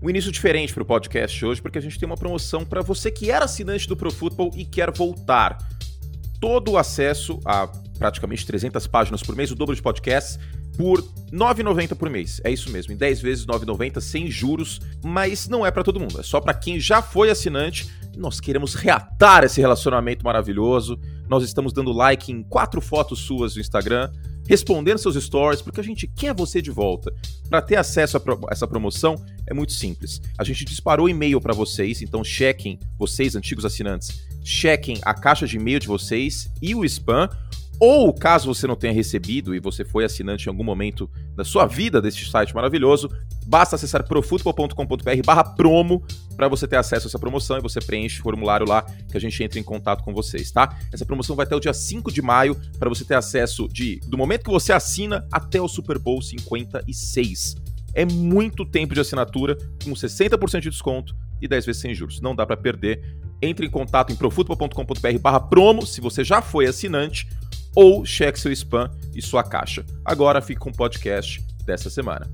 [0.00, 3.10] um início diferente para o podcast hoje, porque a gente tem uma promoção para você
[3.10, 4.12] que era assinante do Pro
[4.54, 5.58] e quer voltar.
[6.40, 7.66] Todo o acesso a
[7.98, 10.38] praticamente 300 páginas por mês, o dobro de podcasts,
[10.76, 12.40] por R$ 9,90 por mês.
[12.44, 15.98] É isso mesmo, em 10 vezes R$ 9,90 sem juros, mas não é para todo
[15.98, 17.90] mundo, é só para quem já foi assinante.
[18.16, 20.98] Nós queremos reatar esse relacionamento maravilhoso.
[21.28, 24.10] Nós estamos dando like em quatro fotos suas no Instagram
[24.48, 27.12] respondendo seus stories, porque a gente quer você de volta.
[27.50, 30.22] Para ter acesso a essa promoção é muito simples.
[30.38, 35.56] A gente disparou e-mail para vocês, então chequem, vocês antigos assinantes, chequem a caixa de
[35.56, 37.28] e-mail de vocês e o spam.
[37.80, 41.64] Ou, caso você não tenha recebido e você foi assinante em algum momento da sua
[41.64, 43.08] vida deste site maravilhoso,
[43.46, 46.04] basta acessar profutbol.com.br barra promo
[46.36, 49.20] para você ter acesso a essa promoção e você preenche o formulário lá que a
[49.20, 50.76] gente entra em contato com vocês, tá?
[50.92, 54.18] Essa promoção vai até o dia 5 de maio para você ter acesso de do
[54.18, 57.56] momento que você assina até o Super Bowl 56.
[57.94, 62.20] É muito tempo de assinatura com 60% de desconto e 10 vezes sem juros.
[62.20, 63.16] Não dá para perder.
[63.40, 67.28] Entre em contato em profutbol.com.br barra promo se você já foi assinante
[67.74, 69.84] ou cheque seu spam e sua caixa.
[70.04, 72.28] Agora fica com o podcast dessa semana.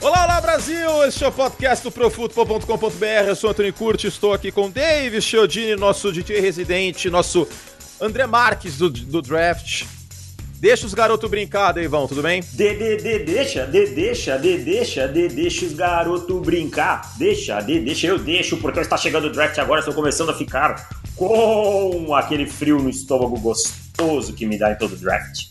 [0.00, 1.04] Olá, olá Brasil!
[1.04, 3.04] Este é o podcast do Profutbol.com.br.
[3.26, 7.48] Eu sou Antônio Curti, estou aqui com Dave Chiodini, nosso DJ residente, nosso
[8.00, 9.84] André Marques do, do draft.
[10.66, 12.40] Deixa os garotos brincar, Deivão, tudo bem?
[12.40, 17.12] De, de, de, deixa, de, deixa, de, deixa, de, deixa os garotos brincar.
[17.16, 20.88] Deixa, de, deixa, eu deixo, porque está chegando o draft agora, estou começando a ficar
[21.14, 25.44] com aquele frio no estômago gostoso que me dá em todo draft.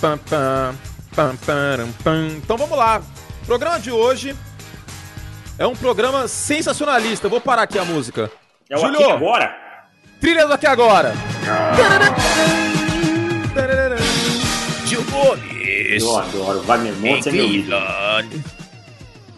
[0.00, 0.76] Pam, pam,
[1.16, 2.28] pam, pam, pam.
[2.36, 3.02] Então vamos lá.
[3.42, 4.36] O programa de hoje
[5.58, 7.28] é um programa sensacionalista.
[7.28, 8.30] Vou parar aqui a música.
[8.70, 9.56] É o Julio, aqui agora?
[10.20, 11.14] Trilha do aqui agora.
[11.74, 12.21] Gil
[15.12, 16.02] Gomes.
[16.02, 16.60] Eu adoro.
[16.62, 17.82] Wagner Montes é meu ídolo.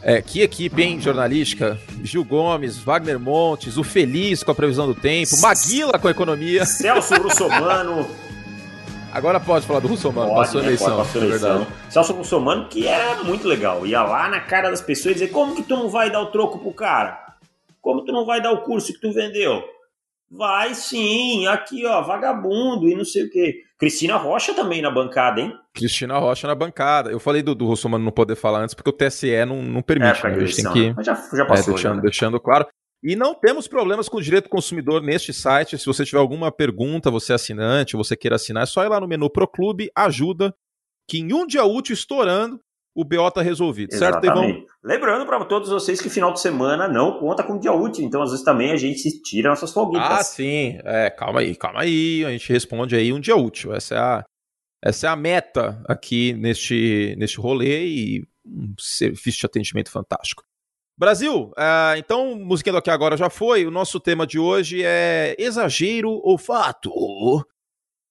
[0.01, 1.79] É, que equipe, hein, jornalística?
[2.03, 6.67] Gil Gomes, Wagner Montes, o Feliz com a previsão do tempo, Maguila com a economia.
[6.67, 8.07] Celso Russomano.
[9.11, 10.69] Agora pode falar do Russomano, pode, passou a né?
[10.69, 11.49] eleição, passou a eleição.
[11.49, 11.77] É verdade.
[11.89, 13.87] Celso Russomano, que era muito legal.
[13.87, 16.27] Ia lá na cara das pessoas e dizer, como que tu não vai dar o
[16.27, 17.19] troco pro cara?
[17.81, 19.63] Como tu não vai dar o curso que tu vendeu?
[20.31, 23.64] Vai sim, aqui ó, vagabundo e não sei o quê.
[23.79, 25.53] Cristina Rocha também na bancada, hein?
[25.75, 27.11] Cristina Rocha na bancada.
[27.11, 30.25] Eu falei do, do Russomano não poder falar antes porque o TSE não, não permite.
[30.25, 30.37] É, né?
[30.37, 30.93] a gente tem que.
[30.95, 31.73] Mas já, já passou.
[31.73, 32.03] É, deixando, já, né?
[32.03, 32.67] deixando claro.
[33.03, 35.77] E não temos problemas com o direito do consumidor neste site.
[35.77, 38.99] Se você tiver alguma pergunta, você é assinante, você queira assinar, é só ir lá
[38.99, 40.55] no menu Pro Clube, ajuda,
[41.07, 42.59] que em um dia útil estourando,
[42.95, 44.27] o BO tá resolvido, Exatamente.
[44.27, 44.67] certo, Devon?
[44.85, 48.31] Lembrando para todos vocês que final de semana não conta com dia útil, então às
[48.31, 50.11] vezes também a gente tira nossas folguitas.
[50.11, 50.79] Ah, sim.
[50.85, 53.73] É, calma aí, calma aí, a gente responde aí um dia útil.
[53.73, 54.25] Essa é a,
[54.85, 60.43] essa é a meta aqui neste, neste rolê e um serviço de atendimento fantástico.
[60.99, 63.65] Brasil, uh, então, musiquinha do Aqui Agora já foi.
[63.65, 66.91] O nosso tema de hoje é exagero ou fato?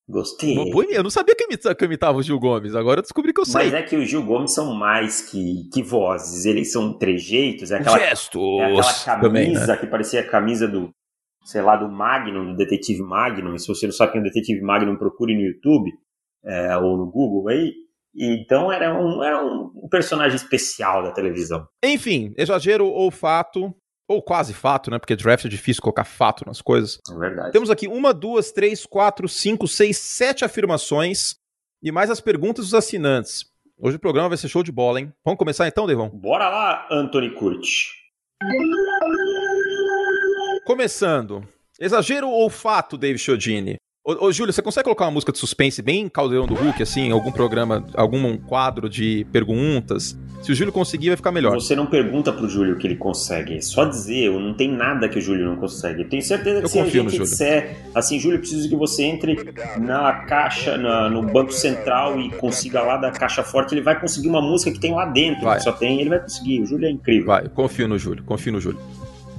[0.08, 0.58] Gostei.
[0.92, 3.46] Eu não sabia que imitava, que imitava o Gil Gomes, agora eu descobri que eu
[3.46, 3.66] sei.
[3.66, 7.72] Mas é que o Gil Gomes são mais que, que vozes, eles são trejeitos.
[7.72, 8.60] É aquela, Gestos.
[8.60, 9.78] É aquela camisa também, né?
[9.78, 10.90] que parecia a camisa do,
[11.46, 13.56] sei lá, do Magnum, do Detetive Magnum.
[13.56, 15.90] E se você não sabe quem é o Detetive Magnum, procure no YouTube
[16.46, 17.72] é, ou no Google aí.
[18.16, 21.66] Então era um, era um personagem especial da televisão.
[21.84, 23.74] Enfim, exagero ou fato,
[24.08, 25.00] ou quase fato, né?
[25.00, 27.00] Porque draft é difícil colocar fato nas coisas.
[27.10, 27.52] É verdade.
[27.52, 31.36] Temos aqui uma, duas, três, quatro, cinco, seis, sete afirmações
[31.82, 33.46] e mais as perguntas dos assinantes.
[33.78, 35.12] Hoje o programa vai ser show de bola, hein?
[35.26, 36.10] Vamos começar então, Devon?
[36.10, 37.90] Bora lá, Anthony Curti.
[40.66, 41.48] Começando.
[41.80, 43.78] Exagero ou fato, Dave Chiodini?
[44.06, 47.12] Ô, ô, Júlio, você consegue colocar uma música de suspense bem caldeirão do Hulk, assim,
[47.12, 50.18] algum programa, algum quadro de perguntas?
[50.44, 51.54] Se o Júlio conseguir, vai ficar melhor.
[51.54, 55.18] Você não pergunta pro Júlio que ele consegue, é só dizer, não tem nada que
[55.18, 56.02] o Júlio não consegue.
[56.04, 57.20] Eu tenho certeza que Eu se a gente Júlio.
[57.22, 59.38] disser, assim, Júlio, eu preciso que você entre
[59.80, 64.28] na caixa, na- no banco central e consiga lá da caixa forte, ele vai conseguir
[64.28, 65.58] uma música que tem lá dentro, Vai.
[65.58, 66.62] que só tem, ele vai conseguir.
[66.62, 67.26] O Júlio é incrível.
[67.28, 68.80] Vai, confio no Júlio, confio no Júlio.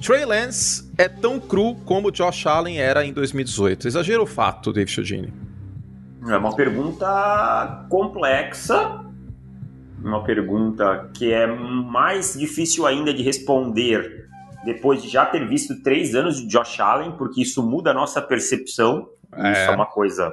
[0.00, 3.86] Trey Lance é tão cru como Josh Allen era em 2018.
[3.88, 5.32] Exagero ou fato, Dave Chiodini?
[6.28, 9.00] É uma pergunta complexa,
[10.04, 14.28] uma pergunta que é mais difícil ainda de responder
[14.64, 18.20] depois de já ter visto três anos de Josh Allen, porque isso muda a nossa
[18.20, 19.08] percepção.
[19.34, 19.52] É.
[19.52, 20.32] Isso é uma coisa.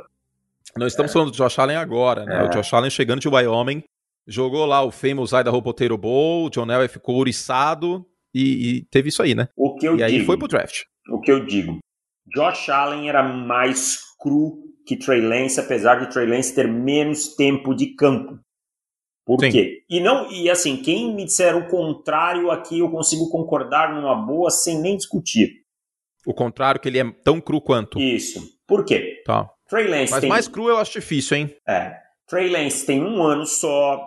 [0.77, 2.43] Nós estamos falando do Josh Allen agora, né?
[2.43, 2.43] É.
[2.45, 3.83] O Josh Allen chegando de Wyoming,
[4.27, 9.09] jogou lá o famous Idaho Potato Bowl, o John Elway ficou ouriçado e, e teve
[9.09, 9.49] isso aí, né?
[9.55, 10.83] O que eu e aí digo, foi pro draft.
[11.09, 11.79] o que eu digo,
[12.33, 17.73] Josh Allen era mais cru que Trey Lance, apesar de Trey Lance ter menos tempo
[17.73, 18.39] de campo.
[19.31, 19.51] Por Sim.
[19.51, 19.83] quê?
[19.89, 24.49] E não, e assim, quem me disser o contrário aqui, eu consigo concordar numa boa
[24.49, 25.61] sem nem discutir.
[26.25, 27.97] O contrário, que ele é tão cru quanto.
[27.97, 28.41] Isso.
[28.67, 29.21] Por quê?
[29.25, 29.49] Tá.
[29.69, 30.29] Trey Lance Mas tem...
[30.29, 31.55] mais cru eu acho difícil, hein?
[31.65, 31.95] É.
[32.27, 34.05] Trey Lance tem um ano só,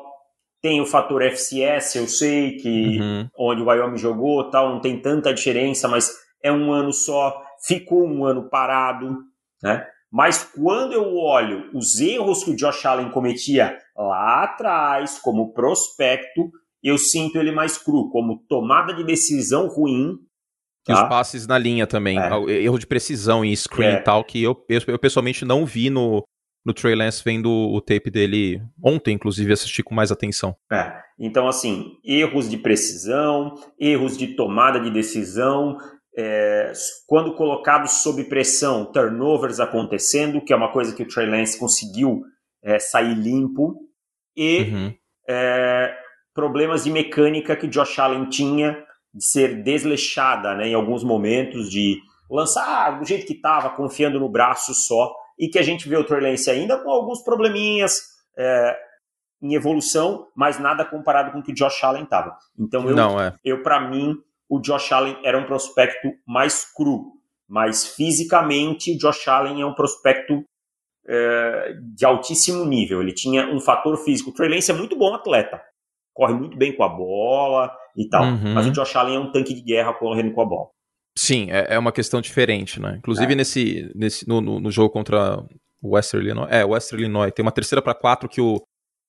[0.61, 3.27] tem o fator FCS, eu sei que uhum.
[3.39, 6.13] onde o Wyoming jogou tal, não tem tanta diferença, mas
[6.43, 9.17] é um ano só, ficou um ano parado,
[9.63, 9.87] né?
[10.13, 16.51] Mas quando eu olho os erros que o Josh Allen cometia lá atrás, como prospecto,
[16.83, 20.19] eu sinto ele mais cru, como tomada de decisão ruim.
[20.89, 21.03] E tá?
[21.03, 22.53] os passes na linha também, é.
[22.63, 23.95] erro de precisão em screen é.
[23.95, 26.23] e tal, que eu, eu, eu, pessoalmente não vi no,
[26.65, 30.55] no Trey Lance vendo o tape dele ontem, inclusive, assisti com mais atenção.
[30.71, 30.93] É.
[31.19, 35.79] Então, assim, erros de precisão, erros de tomada de decisão,
[36.17, 36.73] é,
[37.07, 42.23] quando colocados sob pressão, turnovers acontecendo, que é uma coisa que o Trey Lance conseguiu
[42.65, 43.77] é, sair limpo,
[44.37, 44.95] e uhum.
[45.29, 45.95] é,
[46.35, 48.83] problemas de mecânica que Josh Allen tinha
[49.13, 54.29] de ser desleixada né, em alguns momentos, de lançar do jeito que estava, confiando no
[54.29, 58.01] braço só, e que a gente vê o Trey Lance ainda com alguns probleminhas
[58.37, 58.77] é,
[59.43, 62.37] em evolução, mas nada comparado com o que o Josh Allen estava.
[62.59, 63.35] Então eu, Não, é.
[63.45, 64.17] eu para mim,
[64.49, 67.13] o Josh Allen era um prospecto mais cru,
[67.49, 70.45] mas fisicamente o Josh Allen é um prospecto
[71.07, 73.01] é, de altíssimo nível.
[73.01, 74.31] Ele tinha um fator físico.
[74.31, 75.61] O Trey Lance é muito bom atleta,
[76.13, 78.55] corre muito bem com a bola e tal, uhum.
[78.55, 80.69] mas o Josh Allen é um tanque de guerra correndo com a bola.
[81.17, 82.97] Sim, é, é uma questão diferente, né?
[82.99, 83.37] Inclusive é.
[83.37, 85.45] nesse, nesse no, no, no, jogo contra
[85.81, 88.61] o Western Illinois, é, Western Illinois, tem uma terceira para quatro que o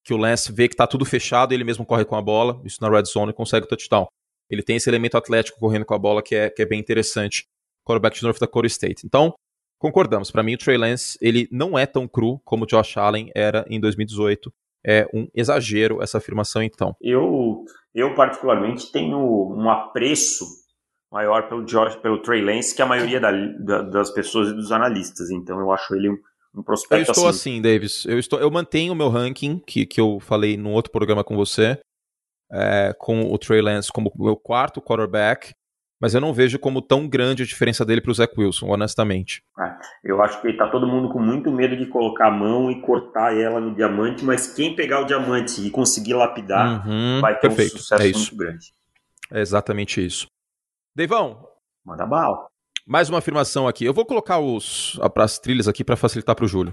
[0.05, 2.61] que o Lance vê que tá tudo fechado e ele mesmo corre com a bola,
[2.63, 4.05] isso na red zone e consegue o touchdown.
[4.49, 7.45] Ele tem esse elemento atlético correndo com a bola que é, que é bem interessante.
[7.83, 9.03] Quarterback de North Dakota State.
[9.03, 9.33] Então,
[9.85, 10.31] concordamos.
[10.31, 13.63] Para mim, o Trey Lance, ele não é tão cru como o Josh Allen era
[13.69, 14.51] em 2018.
[14.83, 16.95] É um exagero essa afirmação, então.
[16.99, 20.45] Eu, eu particularmente, tenho um apreço
[21.11, 24.71] maior pelo, Josh, pelo Trey Lance que a maioria da, da, das pessoas e dos
[24.71, 25.29] analistas.
[25.29, 26.17] Então, eu acho ele um,
[26.55, 28.05] um prospecto Eu estou assim, assim Davis.
[28.05, 31.35] Eu, estou, eu mantenho o meu ranking, que, que eu falei num outro programa com
[31.35, 31.79] você
[32.51, 35.53] é, com o Trey Lance como meu quarto quarterback,
[35.99, 39.41] mas eu não vejo como tão grande a diferença dele para o Zach Wilson, honestamente.
[39.59, 42.81] É, eu acho que está todo mundo com muito medo de colocar a mão e
[42.81, 47.47] cortar ela no diamante, mas quem pegar o diamante e conseguir lapidar uhum, vai ter
[47.47, 47.75] perfeito.
[47.75, 48.73] um sucesso é muito grande.
[49.31, 50.27] É exatamente isso.
[50.95, 51.47] Deivão.
[51.85, 52.47] Manda bala.
[52.87, 53.85] Mais uma afirmação aqui.
[53.85, 56.71] Eu vou colocar os, as trilhas aqui para facilitar para o Júlio.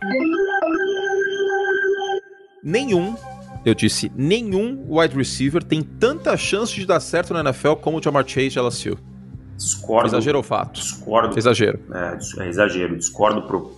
[2.62, 3.16] Nenhum
[3.64, 8.02] eu disse, nenhum wide receiver tem tanta chance de dar certo na NFL como o
[8.02, 9.11] Jamar Chase de LSU.
[9.62, 10.08] Discordo.
[10.08, 10.74] Exagero ou fato?
[10.74, 11.38] Discordo.
[11.38, 11.80] Exagero.
[11.92, 12.96] É, é exagero.
[12.96, 13.70] Discordo pro,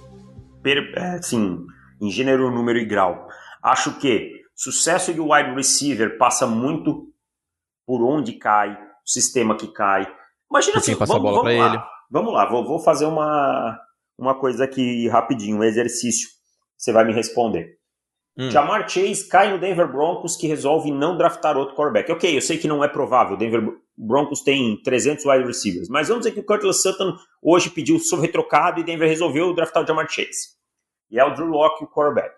[0.63, 1.65] per, é, assim,
[2.01, 3.29] em gênero, número e grau.
[3.63, 7.09] Acho que sucesso de wide receiver passa muito
[7.87, 10.11] por onde cai, o sistema que cai.
[10.51, 11.83] Imagina assim, passa vamos, bola para ele.
[12.11, 13.79] Vamos lá, vou, vou fazer uma,
[14.19, 16.29] uma coisa aqui rapidinho, um exercício.
[16.77, 17.79] Você vai me responder.
[18.37, 18.51] Hum.
[18.51, 22.11] Jamar Chase cai no Denver Broncos que resolve não draftar outro quarterback.
[22.11, 23.37] Ok, eu sei que não é provável.
[23.97, 25.89] O Broncos tem 300 wide receivers.
[25.89, 29.85] Mas vamos dizer que o Curtis Sutton hoje pediu sobre retrocado e Denver resolveu draftar
[29.85, 30.55] o Jamar Chase.
[31.11, 32.35] E é o Drew Locke o quarterback.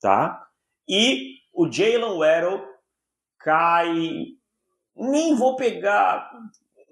[0.00, 0.44] Tá?
[0.88, 2.64] E o Jalen Waddle
[3.38, 3.96] cai...
[4.94, 6.30] Nem vou pegar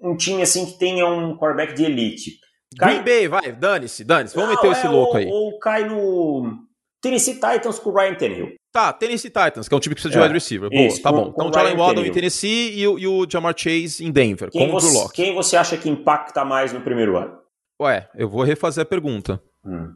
[0.01, 2.39] um time assim que tenha um quarterback de elite.
[2.77, 2.95] Cai...
[2.95, 4.35] Green Bay, vai, dane-se, dane-se.
[4.35, 5.27] Vamos meter é, esse louco aí.
[5.27, 6.65] Ou cai no
[7.01, 8.55] Tennessee Titans com o Ryan Tannehill.
[8.71, 10.21] Tá, Tennessee Titans, que é um time que precisa de é.
[10.21, 10.69] wide receiver.
[10.69, 11.31] Boa, Isso, tá com, bom.
[11.33, 14.65] Com então, Jalen Waddle em Tennessee e o, e o Jamar Chase em Denver, quem
[14.65, 15.09] com você, o Drew.
[15.09, 17.37] Quem você acha que impacta mais no primeiro ano?
[17.81, 19.41] Ué, eu vou refazer a pergunta.
[19.65, 19.93] Hum.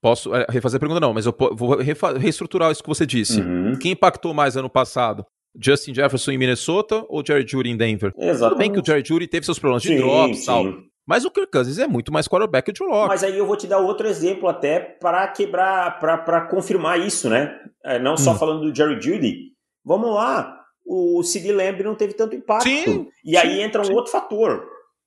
[0.00, 3.40] Posso é, refazer a pergunta não, mas eu vou reestruturar isso que você disse.
[3.40, 3.78] Uhum.
[3.78, 5.24] Quem impactou mais ano passado?
[5.60, 8.12] Justin Jefferson em Minnesota ou Jerry Judy em Denver?
[8.16, 8.40] Exatamente.
[8.40, 10.64] Tudo bem que o Jerry Judy teve seus problemas de sim, drops e tal.
[11.08, 13.08] Mas o Kirk Cousins é muito mais quarterback que o Drew Locke.
[13.08, 17.58] Mas aí eu vou te dar outro exemplo até para quebrar, para confirmar isso, né?
[17.82, 18.38] É, não só hum.
[18.38, 19.52] falando do Jerry Judy.
[19.82, 20.54] Vamos lá,
[20.86, 22.68] o CD Lamb não teve tanto impacto.
[22.68, 23.94] Sim, e sim, aí entra um sim.
[23.94, 24.66] outro fator.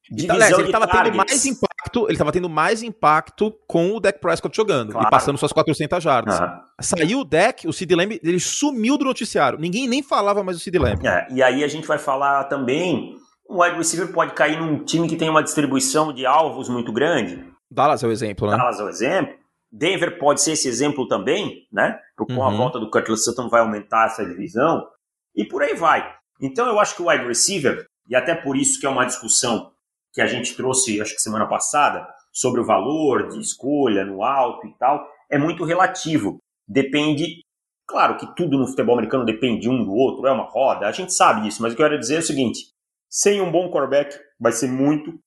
[0.09, 4.19] Divisão então, ele estava tendo mais impacto, ele estava tendo mais impacto com o Dak
[4.19, 5.07] Prescott jogando claro.
[5.07, 6.39] e passando suas 400 jardas.
[6.39, 6.47] Uhum.
[6.81, 9.59] Saiu o Dak, o Sid Lamb, ele sumiu do noticiário.
[9.59, 11.05] Ninguém nem falava mais do Sid Lamb.
[11.05, 13.15] É, e aí a gente vai falar também
[13.51, 17.45] um wide receiver pode cair num time que tem uma distribuição de alvos muito grande.
[17.69, 18.55] Dallas é o exemplo, né?
[18.55, 19.35] Dallas é o exemplo.
[19.69, 21.99] Denver pode ser esse exemplo também, né?
[22.15, 22.47] Porque com uhum.
[22.47, 24.87] a volta do Curtis Sutton vai aumentar essa divisão.
[25.35, 26.13] E por aí vai.
[26.41, 29.71] Então eu acho que o wide receiver, e até por isso que é uma discussão
[30.13, 34.67] que a gente trouxe, acho que semana passada, sobre o valor de escolha no alto
[34.67, 36.37] e tal, é muito relativo.
[36.67, 37.41] Depende.
[37.87, 41.13] Claro que tudo no futebol americano depende um do outro, é uma roda, a gente
[41.13, 42.70] sabe disso, mas o que eu quero dizer é o seguinte:
[43.11, 45.19] sem um bom quarterback, vai ser muito,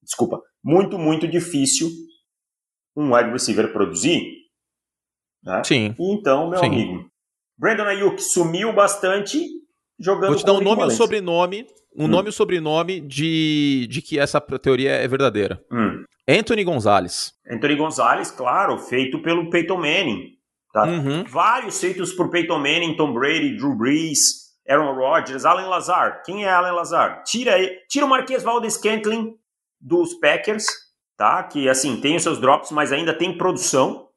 [0.00, 1.90] desculpa, muito, muito difícil
[2.96, 4.22] um wide receiver produzir.
[5.42, 5.62] Né?
[5.64, 5.94] Sim.
[5.98, 6.66] Então, meu Sim.
[6.66, 7.10] amigo,
[7.58, 9.44] Brandon Ayuk sumiu bastante
[9.98, 12.08] jogando Vou te dar um nome e um sobrenome, um Hum.
[12.08, 15.60] nome e um sobrenome de, de que essa teoria é verdadeira.
[15.70, 16.04] Hum.
[16.28, 17.32] Anthony Gonzalez.
[17.50, 20.36] Anthony Gonzalez, claro, feito pelo Peyton Manning.
[20.72, 20.84] Tá?
[20.84, 21.24] Uhum.
[21.24, 26.22] Vários feitos por Peyton Manning, Tom Brady, Drew Brees, Aaron Rodgers, Allen Lazard.
[26.24, 27.24] Quem é Allen Lazard?
[27.24, 27.52] Tira,
[27.88, 29.34] tira o Marquês Valdez Scantling
[29.80, 30.66] dos Packers,
[31.16, 31.42] tá?
[31.42, 34.08] Que assim tem os seus drops, mas ainda tem produção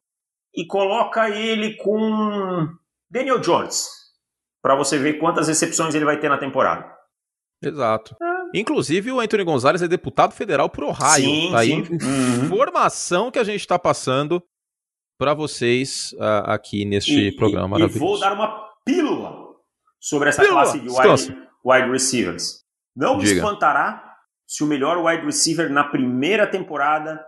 [0.56, 2.68] e coloca ele com
[3.10, 3.88] Daniel Jones
[4.62, 6.94] para você ver quantas recepções ele vai ter na temporada.
[7.64, 8.16] Exato.
[8.54, 11.24] Inclusive, o Anthony Gonzalez é deputado federal por Ohio.
[11.24, 11.82] Sim, tá sim.
[11.82, 12.46] Uhum.
[12.46, 14.42] informação que a gente está passando
[15.20, 19.45] para vocês ah, aqui neste E- programa e, e vou dar uma pílula
[20.08, 22.60] sobre essa Pílula, classe de wide, wide receivers.
[22.96, 23.36] Não me Diga.
[23.38, 24.04] espantará
[24.48, 27.20] se o melhor wide receiver na primeira temporada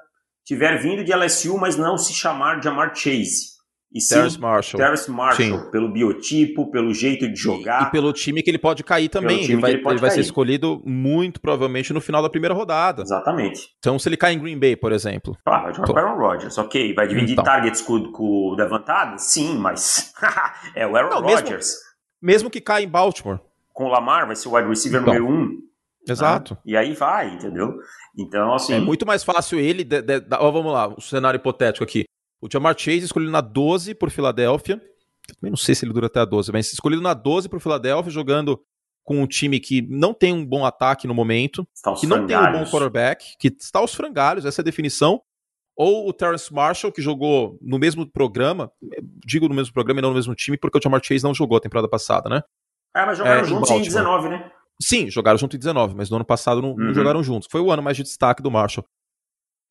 [0.46, 3.58] tiver vindo de LSU, mas não se chamar Jamar Chase.
[3.92, 4.80] E sim Terrence Marshall.
[4.84, 5.72] Terrace Marshall, Sim.
[5.72, 7.88] pelo biotipo, pelo jeito de jogar.
[7.88, 9.44] E pelo time que ele pode cair também.
[9.46, 10.26] Ele vai, ele ele vai ser cair.
[10.26, 13.02] escolhido muito provavelmente no final da primeira rodada.
[13.02, 13.70] Exatamente.
[13.80, 15.38] Então, se ele cai em Green Bay, por exemplo.
[15.48, 16.94] Ah, vai jogar com o Aaron Rodgers, ok.
[16.94, 17.46] Vai dividir Então.
[17.46, 19.16] targets com, com o Devantado?
[19.20, 20.14] Sim, mas
[20.76, 21.87] é o Aaron Não, mesmo- Rodgers.
[22.22, 23.40] Mesmo que caia em Baltimore.
[23.74, 25.14] Com o Lamar vai ser o wide receiver Então.
[25.14, 25.62] número um.
[26.10, 26.54] Exato.
[26.56, 26.60] né?
[26.66, 27.76] E aí vai, entendeu?
[28.18, 28.74] Então, assim.
[28.74, 29.84] É muito mais fácil ele.
[29.84, 32.06] de- de- da- ó, vamos lá, o cenário hipotético aqui.
[32.42, 34.82] O Jamar Chase escolhido na 12 por Filadélfia.
[35.30, 37.60] Eu também não sei se ele dura até a 12, mas escolhido na 12 por
[37.60, 38.60] Filadélfia, jogando
[39.04, 42.26] com um time que não tem um bom ataque no momento, está os que não
[42.26, 42.72] tem um bom frangalhos.
[42.72, 45.22] quarterback, que está aos frangalhos, essa é a definição.
[45.78, 48.72] Ou o Terrence Marshall, que jogou no mesmo programa,
[49.26, 51.56] digo no mesmo programa e não no mesmo time, porque o Jamar Chase não jogou
[51.58, 52.42] a temporada passada, né?
[52.96, 53.84] É, mas jogaram É, em juntos em Baltimore.
[54.04, 54.52] 19, né?
[54.82, 56.94] Sim, jogaram junto em 19, mas no ano passado não, não Uhum.
[56.94, 57.48] jogaram juntos.
[57.52, 58.86] Foi o ano mais de destaque do Marshall.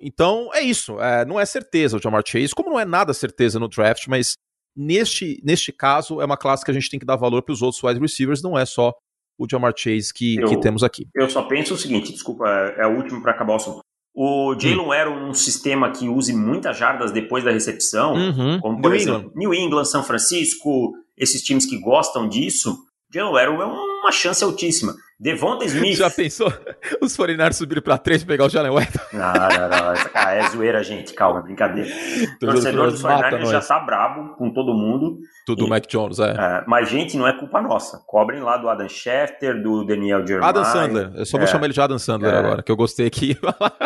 [0.01, 1.01] Então, é isso.
[1.01, 4.35] É, não é certeza o Jamar Chase, como não é nada certeza no draft, mas
[4.77, 7.63] neste, neste caso é uma classe que a gente tem que dar valor para os
[7.63, 8.93] outros wide receivers, não é só
[9.39, 11.09] o Jamar Chase que, Eu- que temos aqui.
[11.15, 13.81] Eu só penso o seguinte, desculpa, é, é o último para acabar o assunto.
[14.18, 14.58] O Hum.
[14.58, 18.58] Jalen era um sistema que use muitas jardas depois da recepção, Uhum.
[18.61, 19.32] como por New exemplo England.
[19.37, 22.78] New England, São Francisco, esses times que gostam disso.
[23.12, 24.94] Jalen Arrow é uma chance altíssima.
[25.18, 25.96] Devonta Smith.
[25.96, 26.52] Já pensou?
[27.00, 29.00] Os 49ers subirem para 3 e pegar o Jalen Waddle?
[29.14, 29.92] Não, não, não.
[29.92, 31.14] Essa, cara, é zoeira, gente.
[31.14, 31.88] Calma, brincadeira.
[32.37, 33.68] O torcedor do mata 49ers já nós.
[33.68, 35.18] tá brabo com todo mundo.
[35.46, 36.32] Tudo E- Mac Jones, é.
[36.32, 37.99] É, mas, gente, não é culpa nossa.
[38.06, 40.49] Cobrem lá do Adam Schefter, do Daniel Jeremiah.
[40.50, 41.11] Adam Sandler.
[41.14, 41.50] Eu só vou É.
[41.50, 42.38] chamar ele de Adam Sandler É.
[42.38, 43.38] agora, que eu gostei aqui.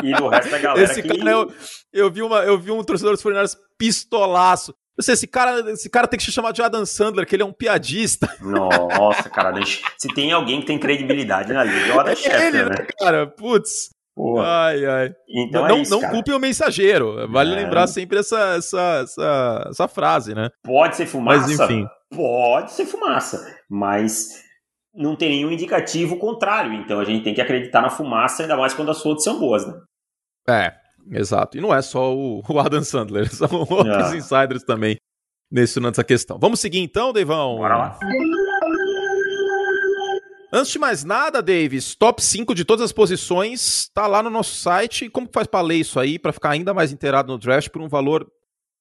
[0.03, 1.17] E do resto da galera Esse que...
[1.17, 1.53] cara, eu,
[1.93, 4.75] eu, vi uma, eu vi um torcedor dos 49ers pistolaço.
[5.01, 7.47] Sei, esse cara, esse cara tem que se chamar de Adam Sandler, que ele é
[7.47, 8.29] um piadista.
[8.41, 9.53] Nossa, cara,
[9.99, 12.71] se tem alguém que tem credibilidade na liga, é o Adam É Schefter, ele, né?
[12.71, 13.27] né, cara?
[13.27, 13.91] Putz.
[14.15, 14.45] Porra.
[14.67, 15.11] Ai, ai.
[15.29, 16.13] Então não é isso, não cara.
[16.13, 17.27] culpem o mensageiro.
[17.31, 17.57] Vale É.
[17.57, 20.51] lembrar sempre essa, essa, essa, essa frase, né?
[20.65, 21.47] Pode ser fumaça?
[21.47, 21.87] Mas enfim.
[22.15, 24.43] Pode ser fumaça, mas
[24.93, 26.73] não tem nenhum indicativo contrário.
[26.75, 29.65] Então a gente tem que acreditar na fumaça, ainda mais quando as fontes são boas,
[29.67, 29.75] né?
[30.49, 30.73] É,
[31.11, 31.57] exato.
[31.57, 34.17] E não é só o, o Adam Sandler, são outros É.
[34.17, 34.97] insiders também
[35.51, 36.39] nesse, nessa questão.
[36.39, 37.57] Vamos seguir então, Deivão?
[37.57, 37.99] Bora lá.
[40.53, 44.57] Antes de mais nada, Davis, top 5 de todas as posições tá lá no nosso
[44.57, 45.09] site.
[45.09, 47.81] Como que faz pra ler isso aí, pra ficar ainda mais inteirado no draft por
[47.81, 48.27] um valor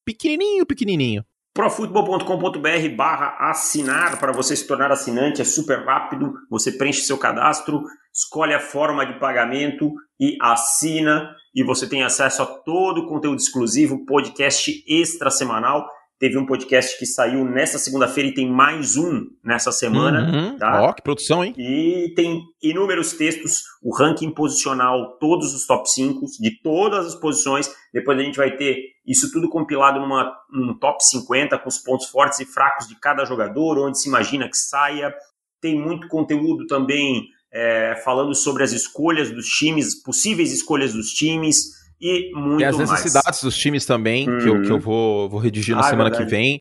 [0.06, 1.24] pequenininho, pequenininho?
[1.54, 7.84] profutbol.com.br barra assinar para você se tornar assinante, é super rápido, você preenche seu cadastro,
[8.14, 13.40] escolhe a forma de pagamento e assina e você tem acesso a todo o conteúdo
[13.40, 15.88] exclusivo, podcast extra semanal.
[16.20, 20.30] Teve um podcast que saiu nessa segunda-feira e tem mais um nessa semana.
[20.30, 20.58] Uhum.
[20.58, 20.82] tá?
[20.84, 21.54] Ó, que produção, hein?
[21.58, 27.74] E tem inúmeros textos, o ranking posicional, todos os top 5 de todas as posições.
[27.94, 28.76] Depois a gente vai ter
[29.08, 33.24] isso tudo compilado numa, num top 50 com os pontos fortes e fracos de cada
[33.24, 35.16] jogador, onde se imagina que saia.
[35.62, 41.78] Tem muito conteúdo também é, falando sobre as escolhas dos times, possíveis escolhas dos times
[42.02, 42.90] e muito Tem as mais.
[42.92, 44.62] necessidades dos times também, que, eu, Uhum.
[44.64, 46.60] que eu vou, vou redigir na Ah, é semana que vem.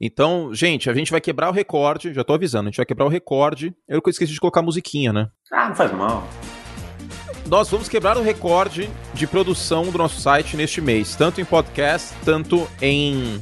[0.00, 3.06] Então, gente, a gente vai quebrar o recorde, já tô avisando, a gente vai quebrar
[3.06, 3.72] o recorde.
[3.88, 5.28] Eu esqueci de colocar a musiquinha, né?
[5.52, 6.28] Ah, não faz mal.
[7.46, 12.12] Nós vamos quebrar o recorde de produção do nosso site neste mês, tanto em podcast,
[12.24, 13.40] tanto em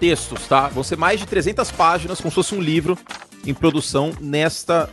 [0.00, 0.68] textos, tá?
[0.68, 2.98] Vão ser mais de 300 páginas, como se fosse um livro
[3.46, 4.88] em produção nesta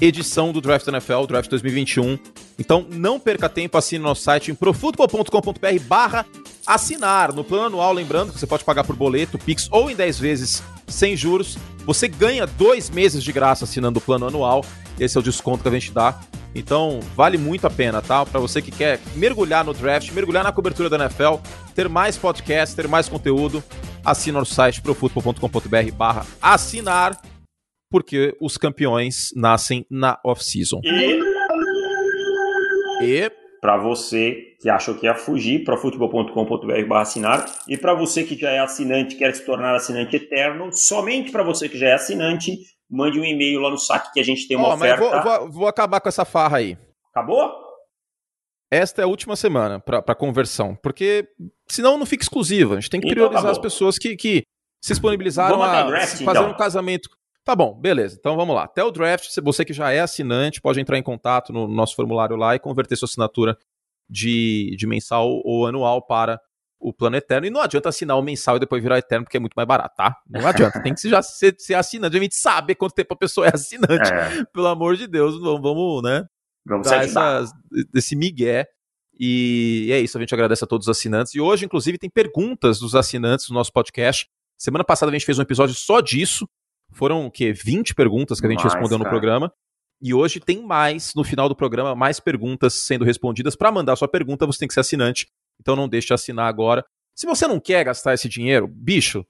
[0.00, 2.18] edição do Draft NFL, Draft 2021.
[2.58, 6.26] Então, não perca tempo, assine nosso site em profutbol.com.br barra
[6.66, 10.18] assinar no plano anual, lembrando que você pode pagar por boleto, Pix ou em 10
[10.18, 11.58] vezes sem juros.
[11.84, 14.64] Você ganha dois meses de graça assinando o plano anual.
[14.98, 16.20] Esse é o desconto que a gente dá.
[16.54, 18.26] Então, vale muito a pena, tá?
[18.26, 21.36] Para você que quer mergulhar no draft, mergulhar na cobertura da NFL,
[21.74, 23.62] ter mais podcast, ter mais conteúdo,
[24.04, 27.20] assina no site profutbol.com.br barra assinar,
[27.90, 30.80] porque os campeões nascem na off-season.
[30.84, 31.18] E,
[33.02, 33.30] E
[33.60, 37.44] para você que achou que ia fugir, profutbol.com.br barra assinar.
[37.68, 41.68] E para você que já é assinante, quer se tornar assinante eterno, somente para você
[41.68, 42.56] que já é assinante,
[42.90, 45.22] mande um e-mail lá no saque que a gente tem uma mas oferta.
[45.22, 46.76] vou, vou- vou acabar com essa farra aí.
[47.14, 47.50] Acabou?
[48.72, 51.26] Esta é a última semana para conversão, porque
[51.68, 52.74] senão não fica exclusiva.
[52.76, 53.62] A gente tem que Então priorizar tá as bom.
[53.62, 54.42] pessoas que, que
[54.82, 56.50] se disponibilizaram a draft, fazer então.
[56.50, 57.08] um casamento.
[57.44, 58.16] Tá bom, beleza.
[58.18, 58.64] Então vamos lá.
[58.64, 62.36] Até o draft, você que já é assinante, pode entrar em contato no nosso formulário
[62.36, 63.56] lá e converter sua assinatura
[64.08, 66.40] de, de mensal ou anual para
[66.78, 67.46] o plano eterno.
[67.46, 69.94] E não adianta assinar o mensal e depois virar eterno, porque é muito mais barato,
[69.96, 70.16] tá?
[70.28, 70.82] Não adianta.
[70.82, 72.16] Tem que já ser, ser assinante.
[72.16, 74.12] A gente sabe quanto tempo a pessoa é assinante.
[74.12, 76.26] É, Pelo amor de Deus, vamos, vamos né?
[76.66, 77.50] vamos dar essas,
[77.92, 78.66] desse migué.
[79.18, 81.34] E é isso, a gente agradece a todos os assinantes.
[81.34, 84.26] E hoje, inclusive, tem perguntas dos assinantes do nosso podcast.
[84.58, 86.48] Semana passada a gente fez um episódio só disso.
[86.92, 87.52] Foram o quê?
[87.52, 89.14] 20 perguntas que a gente Mais, respondeu no cara.
[89.14, 89.52] programa.
[90.02, 93.54] E hoje tem mais, no final do programa, mais perguntas sendo respondidas.
[93.54, 95.26] Para mandar sua pergunta, você tem que ser assinante.
[95.60, 96.84] Então não deixe de assinar agora.
[97.14, 99.24] Se você não quer gastar esse dinheiro, bicho,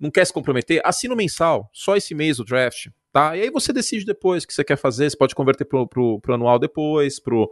[0.00, 1.70] não quer se comprometer, assina o mensal.
[1.72, 3.36] Só esse mês o draft, tá?
[3.36, 5.08] E aí você decide depois o que você quer fazer.
[5.08, 7.48] Você pode converter pro, pro, pro anual depois, pro,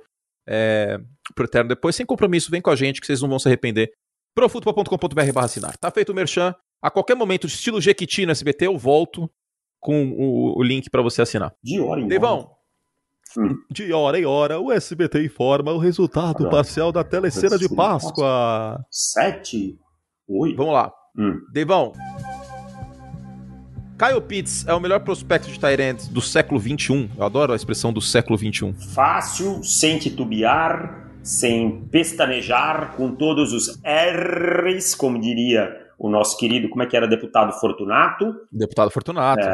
[0.49, 0.99] é,
[1.37, 2.50] pro eterno depois, sem compromisso.
[2.50, 3.92] Vem com a gente que vocês não vão se arrepender.
[4.35, 5.76] profutbol.com.br barra assinar.
[5.78, 6.52] Tá feito o merchan.
[6.82, 9.30] A qualquer momento, estilo Jequiti no SBT, eu volto
[9.78, 11.52] com o, o link para você assinar.
[11.62, 12.08] De hora em hora.
[12.08, 12.50] Devão,
[13.38, 13.54] Hum.
[13.70, 17.76] de hora em hora, o SBT informa o resultado parcial da telecena de Telecena de
[17.76, 18.84] Páscoa.
[18.90, 19.78] Sete?
[20.26, 20.56] Oito?
[20.56, 20.92] Vamos lá.
[21.16, 21.38] Hum.
[21.52, 21.92] Devão.
[23.96, 27.08] Kyle Pitts é o melhor prospecto de Tyrant do século XXI.
[27.16, 28.73] Eu adoro a expressão do século XXI.
[28.95, 36.82] Fácil, sem titubear, sem pestanejar, com todos os R's, como diria o nosso querido, como
[36.82, 38.34] é que era, deputado Fortunato.
[38.50, 39.47] Deputado Fortunato.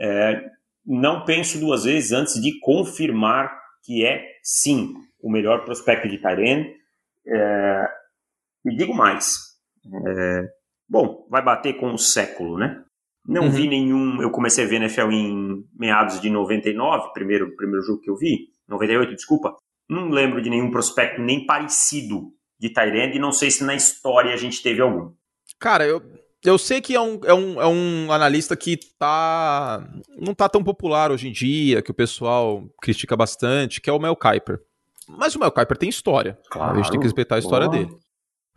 [0.00, 0.42] É,
[0.86, 3.52] não penso duas vezes antes de confirmar
[3.84, 6.74] que é, sim, o melhor prospecto de Tyrene.
[7.26, 7.84] É,
[8.66, 9.34] e digo mais.
[10.06, 10.48] é,
[10.88, 12.82] bom, vai bater com o século, né?
[13.26, 13.50] Não Uhum.
[13.50, 14.22] vi nenhum.
[14.22, 18.48] Eu comecei a ver NFL em meados de 99, primeiro, primeiro jogo que eu vi.
[18.66, 19.54] 98, desculpa.
[19.90, 24.32] Não lembro de nenhum prospecto nem parecido de Tyrande e não sei se na história
[24.32, 25.12] a gente teve algum.
[25.62, 26.02] Cara, eu,
[26.44, 29.88] eu sei que é um, é, um, é um analista que tá.
[30.18, 33.98] não tá tão popular hoje em dia, que o pessoal critica bastante, que é o
[34.00, 34.60] Mel Kiper.
[35.08, 36.36] Mas o Mel Kiper tem história.
[36.52, 37.84] a gente tem que respeitar a história Boa.
[37.84, 37.96] dele.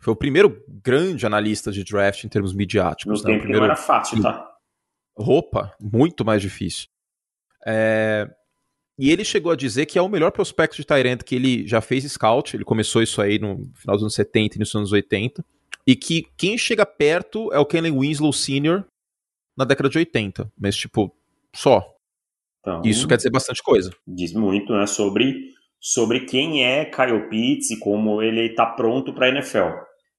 [0.00, 3.22] Foi o primeiro grande analista de draft em termos midiáticos.
[3.22, 3.30] né?
[3.30, 4.52] O não primeiro era fácil, tá?
[5.16, 6.88] roupa, muito mais difícil.
[7.64, 8.28] É,
[8.98, 11.80] E ele chegou a dizer que é o melhor prospecto de Tyrant que ele já
[11.80, 12.56] fez scout.
[12.56, 15.44] Ele começou isso aí no final dos anos 70 e nos anos 80.
[15.86, 18.84] E que quem chega perto é o Kenley Winslow Sr.
[19.56, 20.50] na década de 80.
[20.58, 21.14] Mas, tipo,
[21.54, 21.84] só.
[22.60, 23.90] Então, Isso quer dizer bastante coisa.
[24.06, 29.26] diz muito né, sobre, sobre quem é Kyle Pitts e como ele está pronto para
[29.26, 29.68] a NFL.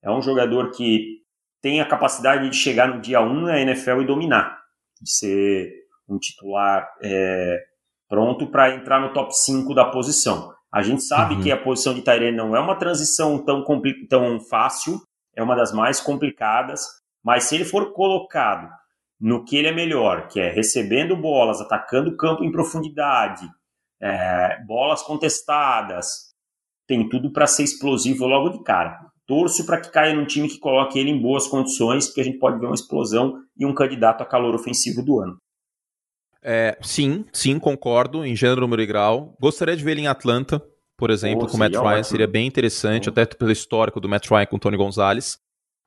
[0.01, 1.17] É um jogador que
[1.61, 4.57] tem a capacidade de chegar no dia 1 na NFL e dominar,
[5.01, 5.73] de ser
[6.07, 7.57] um titular é,
[8.07, 10.53] pronto para entrar no top 5 da posição.
[10.73, 11.41] A gente sabe Uhum.
[11.43, 13.63] que a posição de Tyrene não é uma transição tão,
[14.09, 15.01] tão fácil,
[15.37, 16.81] é uma das mais complicadas,
[17.23, 18.69] mas se ele for colocado
[19.19, 23.47] no que ele é melhor, que é recebendo bolas, atacando o campo em profundidade,
[24.01, 26.33] é, bolas contestadas,
[26.87, 28.99] tem tudo para ser explosivo logo de cara.
[29.27, 32.39] Torço para que caia num time que coloque ele em boas condições, porque a gente
[32.39, 35.37] pode ver uma explosão e um candidato a calor ofensivo do ano.
[36.41, 39.35] É, sim, sim, concordo, em gênero, número e grau.
[39.39, 40.63] Gostaria de ver ele em Atlanta,
[40.97, 42.03] por exemplo, Pô, com o Matt Ryan, ótimo.
[42.03, 45.37] seria bem interessante, até pelo histórico do Matt Ryan com o Tony Gonzalez.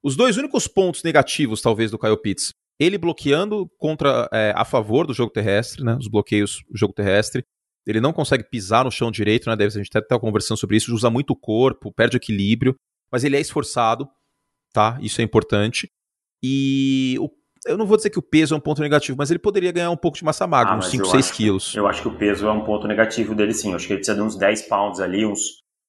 [0.03, 2.53] Os dois únicos pontos negativos, talvez, do Kyle Pitts.
[2.79, 5.97] Ele bloqueando contra é, a favor do jogo terrestre, né?
[6.01, 7.45] Os bloqueios do jogo terrestre.
[7.87, 9.57] Ele não consegue pisar no chão direito, né?
[9.57, 12.75] Deve, a gente até tá conversando sobre isso, usa muito o corpo, perde equilíbrio,
[13.13, 14.09] mas ele é esforçado,
[14.73, 14.99] tá?
[15.03, 15.91] Isso é importante.
[16.43, 17.29] E o-
[17.67, 19.91] eu não vou dizer que o peso é um ponto negativo, mas ele poderia ganhar
[19.91, 21.75] um pouco de massa magra, Ah, uns mas 5, eu 6 acho- quilos.
[21.75, 23.71] Eu acho que o peso é um ponto negativo dele, sim.
[23.71, 25.41] Eu acho que ele precisa de uns 10 pounds ali, uns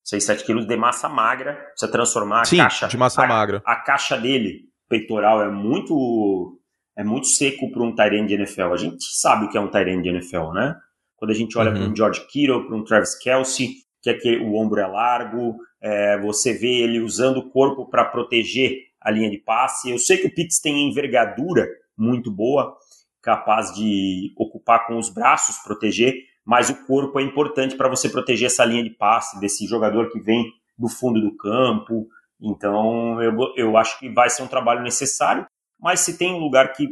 [0.03, 1.53] 6, 7 quilos de massa magra.
[1.53, 2.87] Precisa transformar a Sim, caixa.
[2.87, 3.61] de massa a, magra.
[3.65, 6.57] A caixa dele, peitoral, é muito
[6.97, 8.73] é muito seco para um Tyrene de NFL.
[8.73, 10.75] A gente sabe o que é um Tyrene de NFL, né?
[11.15, 11.77] Quando a gente olha Uhum.
[11.77, 13.69] para um George Kittle, para um Travis Kelsey,
[14.03, 18.03] que é que o ombro é largo, é, você vê ele usando o corpo para
[18.05, 19.89] proteger a linha de passe.
[19.89, 22.77] Eu sei que o Pitts tem envergadura muito boa,
[23.21, 28.47] capaz de ocupar com os braços, proteger, mas o corpo é importante para você proteger
[28.47, 30.45] essa linha de passe desse jogador que vem
[30.77, 32.07] do fundo do campo.
[32.39, 35.45] Então, eu, eu acho que vai ser um trabalho necessário,
[35.79, 36.89] mas se tem um lugar que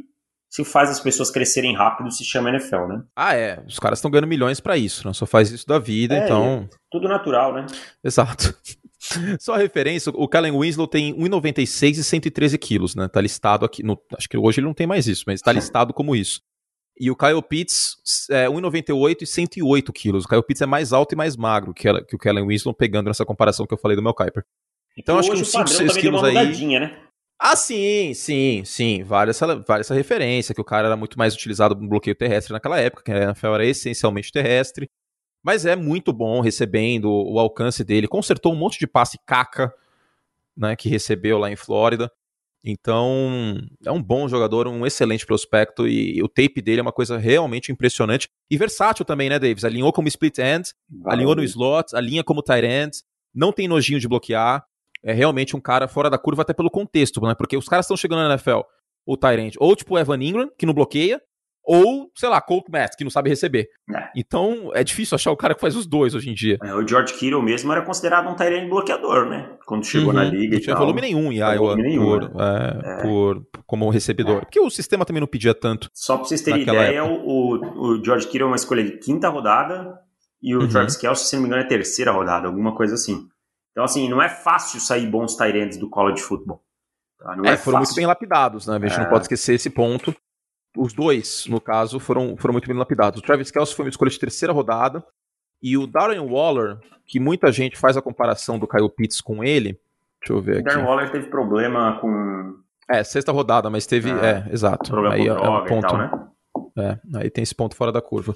[0.49, 3.03] se faz as pessoas crescerem rápido, se chama NFL, né?
[3.15, 3.63] Ah, é.
[3.67, 6.67] Os caras estão ganhando milhões para isso, não só faz isso da vida, é, então.
[6.89, 7.67] Tudo natural, né?
[8.03, 8.55] Exato.
[9.39, 13.07] Só referência, o Kellen Winslow tem 1,96 e 113 quilos, né?
[13.07, 13.81] Tá listado aqui.
[13.83, 16.41] No, acho que hoje ele não tem mais isso, mas tá listado como isso.
[16.99, 17.95] E o Kyle Pitts
[18.29, 20.25] é 1,98 e 108 quilos.
[20.25, 23.07] O Kyle Pitts é mais alto e mais magro que, que o Kellen Winslow, pegando
[23.07, 24.43] nessa comparação que eu falei do Mel Kiper.
[24.97, 26.67] Então acho que uns 5, 6 quilos aí.
[26.67, 26.99] Né?
[27.39, 29.01] Ah, sim, sim, sim.
[29.03, 32.51] Vale essa, vale essa referência, que o cara era muito mais utilizado no bloqueio terrestre
[32.51, 34.89] naquela época, que a NFL era essencialmente terrestre.
[35.43, 38.07] Mas é muito bom recebendo o alcance dele.
[38.07, 39.73] Consertou um monte de passe caca
[40.55, 42.11] né, que recebeu lá em Flórida.
[42.61, 47.17] Então, é um bom jogador, um excelente prospecto e o tape dele é uma coisa
[47.17, 49.63] realmente impressionante e versátil também, né, Davis?
[49.63, 50.73] Alinhou como split end,
[51.05, 52.97] alinhou no slot, alinha como tight end,
[53.33, 54.65] não tem nojinho de bloquear.
[55.01, 57.33] É realmente um cara fora da curva até pelo contexto, né?
[57.33, 58.59] Porque os caras estão chegando na NFL,
[59.05, 61.21] o tight end, ou tipo o Evan Ingram, que não bloqueia,
[61.63, 63.69] ou, sei lá, Colt Matt, que não sabe receber.
[63.95, 64.09] É.
[64.15, 66.57] Então, é difícil achar o cara que faz os dois hoje em dia.
[66.63, 69.55] É, o George Kittle mesmo era considerado um Tyrene bloqueador, né?
[69.65, 70.13] Quando chegou uhum.
[70.13, 72.81] na liga não tinha volume nenhum em Iowa nenhum, por, né?
[72.83, 73.01] é, é.
[73.03, 74.37] por, como recebedor.
[74.37, 74.39] É.
[74.41, 75.89] Porque o sistema também não pedia tanto.
[75.93, 79.95] Só pra vocês terem ideia, o, o, George Kittle é uma escolha de quinta rodada
[80.41, 80.69] e o uhum.
[80.69, 83.27] Travis Kelce, se não me engano, é terceira rodada, alguma coisa assim.
[83.71, 86.63] Então, assim, não é fácil sair bons Tyrants do college football.
[87.19, 87.35] Tá?
[87.35, 88.77] Não é, é foram muito bem lapidados, né?
[88.77, 90.15] A gente não pode esquecer esse ponto
[90.77, 93.19] os dois, no caso, foram, foram muito bem lapidados.
[93.19, 95.03] O Travis Kelce foi uma escolha de terceira rodada,
[95.61, 99.79] e o Darren Waller, que muita gente faz a comparação do Kyle Pitts com ele.
[100.21, 100.61] Deixa eu ver aqui.
[100.61, 102.57] O Darren Waller teve problema com.
[102.89, 104.09] É, sexta rodada, mas teve.
[104.09, 104.89] É, é exato.
[104.89, 105.87] Problema aí com é, um ponto.
[105.87, 106.11] Tal, né?
[106.77, 108.35] É, aí tem esse ponto fora da curva.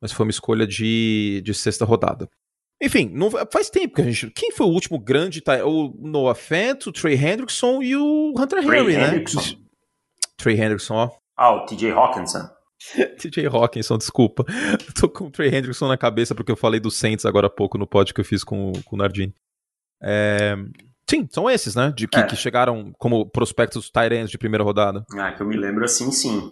[0.00, 2.28] Mas foi uma escolha de, de sexta rodada.
[2.82, 4.28] Enfim, não, faz tempo que a gente.
[4.30, 5.40] Quem foi o último grande?
[5.64, 9.10] O Noah Fent, o Trey Hendrickson e o Hunter Trey Henry, né?
[9.18, 9.24] Né?
[10.36, 11.21] Trey Hendrickson, ó.
[11.36, 12.48] Ah, o TJ Hawkinson.
[13.18, 14.44] TJ Hawkinson, desculpa.
[14.98, 17.78] Tô com o Trey Hendrickson na cabeça porque eu falei do Saints agora há pouco
[17.78, 19.34] no pod que eu fiz com, com o Nardini.
[20.02, 20.56] É...
[21.08, 21.92] Sim, são esses, né?
[21.94, 22.26] De que, é.
[22.26, 25.04] que chegaram como prospectos Tyrants de primeira rodada.
[25.12, 26.50] Ah, que eu me lembro assim, sim.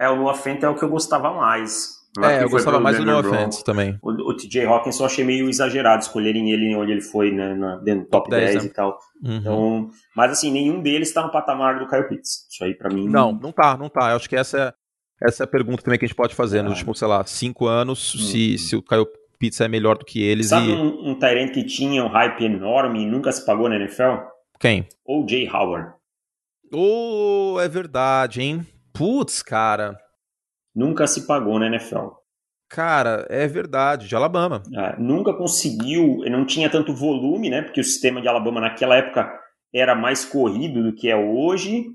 [0.00, 2.03] É, o Noah Fent é o que eu gostava mais.
[2.22, 3.98] É, eu gostava mais do Noah Fent também.
[4.00, 7.76] O, o TJ Hawkinson eu achei meio exagerado escolherem ele onde ele foi, né, na,
[7.76, 8.70] dentro do top, top 10, 10 né?
[8.70, 8.98] e tal.
[9.22, 9.36] Uhum.
[9.36, 12.46] Então, mas assim, nenhum deles está no patamar do Kyle Pitts.
[12.48, 13.08] Isso aí para mim.
[13.08, 14.10] Não, não tá, não tá.
[14.10, 16.62] Eu acho que essa é, essa é a pergunta também que a gente pode fazer.
[16.62, 18.20] Nos últimos, sei lá, cinco anos, uhum.
[18.20, 19.06] se, se o Kyle
[19.38, 20.48] Pitts é melhor do que eles.
[20.48, 20.72] Sabe e...
[20.72, 24.22] um, um Tyrant que tinha um hype enorme e nunca se pagou na NFL?
[24.60, 24.86] Quem?
[25.04, 25.92] O Jay Howard.
[26.72, 28.66] Oh, é verdade, hein?
[28.92, 29.98] Putz, cara.
[30.74, 32.08] Nunca se pagou na NFL.
[32.68, 34.62] Cara, é verdade, de Alabama.
[34.74, 37.62] É, nunca conseguiu, não tinha tanto volume, né?
[37.62, 39.30] Porque o sistema de Alabama naquela época
[39.72, 41.86] era mais corrido do que é hoje.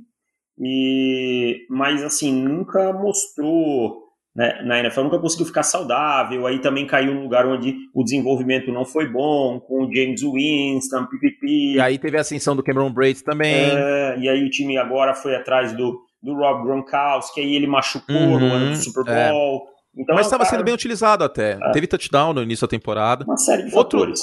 [0.58, 6.46] E, mas assim, nunca mostrou né, na NFL, nunca conseguiu ficar saudável.
[6.46, 11.08] Aí também caiu num lugar onde o desenvolvimento não foi bom, com o James Winston,
[11.08, 11.74] PPP.
[11.76, 13.72] E aí teve a ascensão do Cameron Braid também.
[13.72, 18.16] É, e aí o time agora foi atrás do, do Rob Gronkowski, aí ele machucou
[18.16, 19.32] uhum, no ano do Super é.
[19.32, 19.68] Bowl.
[19.76, 19.80] É.
[20.02, 21.58] Então, Mas estava sendo bem utilizado até.
[21.62, 21.72] É.
[21.72, 23.26] Teve touchdown no início da temporada.
[23.26, 24.22] Uma série de outro, fatores.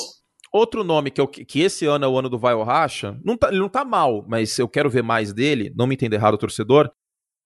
[0.53, 3.37] Outro nome que, eu, que esse ano é o ano do Vai ou Racha, não
[3.37, 6.39] tá, ele não tá mal, mas eu quero ver mais dele, não me entenda errado,
[6.39, 6.91] torcedor,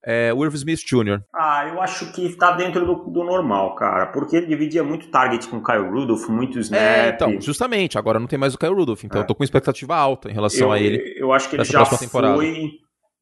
[0.04, 1.20] é o Irv Smith Jr.
[1.34, 5.46] Ah, eu acho que tá dentro do, do, normal, cara, porque ele dividia muito target
[5.48, 6.80] com o Kyle Rudolph, muito snap.
[6.80, 9.24] É, então, justamente, agora não tem mais o Kyle Rudolph, então é.
[9.24, 11.14] eu tô com expectativa alta em relação eu, a ele.
[11.18, 11.98] Eu acho que ele já foi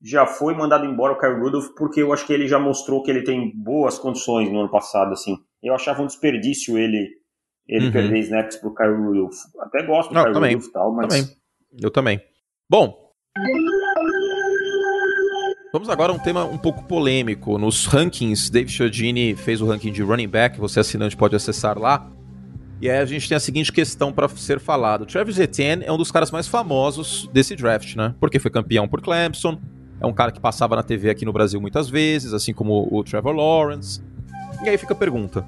[0.03, 3.11] já foi mandado embora o Kyle Rudolph porque eu acho que ele já mostrou que
[3.11, 5.37] ele tem boas condições no ano passado, assim.
[5.63, 7.19] Eu achava um desperdício ele
[7.67, 7.93] ele uhum.
[7.93, 9.37] perder snaps pro Kyle Rudolph.
[9.61, 11.09] Até gosto do Não, Kyle também, Rudolph e tal, mas...
[11.09, 11.37] Também.
[11.83, 12.21] Eu também.
[12.71, 13.09] Bom,
[15.71, 17.59] Vamos agora a um tema um pouco polêmico.
[17.59, 22.11] Nos rankings, Dave Chiodini fez o ranking de running back, você assinante pode acessar lá.
[22.81, 25.05] E aí a gente tem a seguinte questão para ser falado.
[25.05, 28.15] Travis Etienne é um dos caras mais famosos desse draft, né?
[28.19, 29.61] Porque foi campeão por Clemson,
[30.01, 33.03] é um cara que passava na TV aqui no Brasil muitas vezes, assim como o
[33.03, 34.01] Trevor Lawrence.
[34.65, 35.45] E aí fica a pergunta: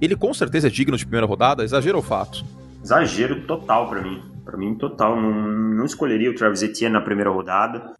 [0.00, 1.64] ele com certeza é digno de primeira rodada?
[1.64, 2.44] Exagero ou fato?
[2.82, 4.22] Exagero total para mim.
[4.44, 5.20] Para mim, total.
[5.20, 7.94] Não, não escolheria o Travis Etienne na primeira rodada.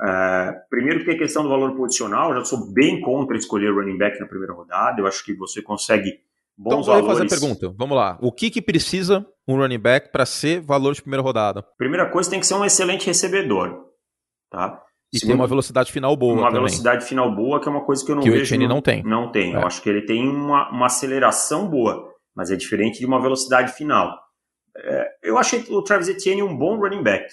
[0.00, 3.72] É, primeiro que tem a questão do valor posicional, eu já sou bem contra escolher
[3.72, 5.00] running back na primeira rodada.
[5.00, 6.18] Eu acho que você consegue
[6.56, 7.04] bons então, valores.
[7.04, 7.74] Então, fazer a pergunta.
[7.76, 8.18] Vamos lá.
[8.20, 11.62] O que, que precisa um running back para ser valor de primeira rodada?
[11.76, 13.86] Primeira coisa, tem que ser um excelente recebedor.
[14.50, 14.82] Tá?
[15.12, 16.32] E Segundo, ter uma velocidade final boa.
[16.32, 16.54] Uma também.
[16.54, 18.56] velocidade final boa, que é uma coisa que eu não que vejo.
[18.56, 19.02] Que o não tem.
[19.02, 19.54] Não tem.
[19.54, 19.56] É.
[19.56, 23.72] Eu acho que ele tem uma, uma aceleração boa, mas é diferente de uma velocidade
[23.72, 24.18] final.
[24.74, 27.26] É, eu achei o Travis Etienne um bom running back.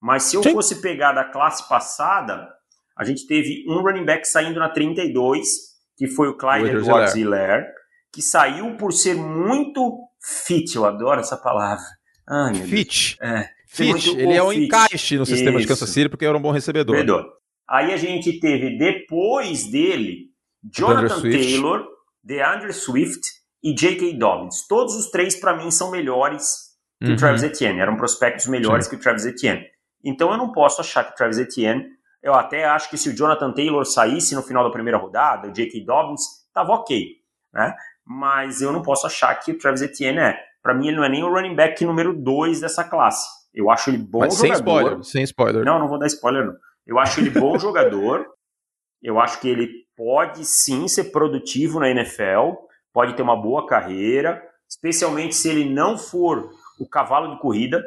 [0.00, 0.52] Mas se eu Sim.
[0.52, 2.48] fosse pegar da classe passada,
[2.96, 5.46] a gente teve um running back saindo na 32,
[5.96, 7.66] que foi o Clyde Edwards Hilaire,
[8.12, 9.98] que saiu por ser muito
[10.46, 11.84] fit, eu adoro essa palavra.
[12.28, 13.18] Ai, fit.
[13.20, 14.64] É, fit, ele é um fit.
[14.64, 15.60] encaixe no sistema Isso.
[15.60, 16.94] de Kansas City porque era um bom recebedor.
[16.94, 17.32] recebedor.
[17.68, 20.30] Aí a gente teve depois dele
[20.62, 21.86] Jonathan Taylor,
[22.22, 23.20] DeAndre Swift
[23.62, 24.14] e J.K.
[24.14, 24.66] Dobbins.
[24.68, 27.14] Todos os três para mim são melhores que uhum.
[27.14, 28.90] o Travis Etienne, eram prospectos melhores Sim.
[28.90, 29.64] que o Travis Etienne.
[30.04, 31.86] Então eu não posso achar que o Travis Etienne,
[32.22, 35.52] eu até acho que se o Jonathan Taylor saísse no final da primeira rodada, o
[35.52, 35.84] J.K.
[35.84, 37.06] Dobbins, tava ok,
[37.52, 37.74] né?
[38.06, 40.38] Mas eu não posso achar que o Travis Etienne é.
[40.62, 43.26] Para mim ele não é nem o running back número 2 dessa classe.
[43.54, 44.54] Eu acho ele bom Mas jogador.
[44.54, 45.64] Sem spoiler, sem spoiler.
[45.64, 46.54] Não, não vou dar spoiler não.
[46.86, 48.26] Eu acho ele bom jogador.
[49.02, 52.54] Eu acho que ele pode sim ser produtivo na NFL,
[52.92, 57.84] pode ter uma boa carreira, especialmente se ele não for o cavalo de corrida,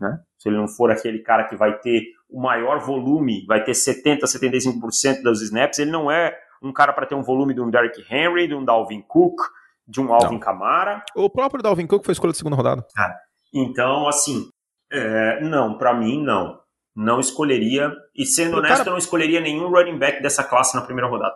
[0.00, 0.20] né?
[0.38, 4.26] Se ele não for aquele cara que vai ter o maior volume, vai ter 70,
[4.26, 8.02] 75% dos snaps, ele não é um cara para ter um volume de um Derrick
[8.10, 9.36] Henry, de um Dalvin Cook,
[9.86, 11.04] de um Alvin Kamara.
[11.14, 12.86] O próprio Dalvin Cook foi escolha de segunda rodada.
[12.98, 13.14] É.
[13.54, 14.48] Então, assim,
[14.92, 16.60] é, não, para mim, não.
[16.94, 18.90] Não escolheria, e sendo honesto, cara...
[18.90, 21.34] eu não escolheria nenhum running back dessa classe na primeira rodada.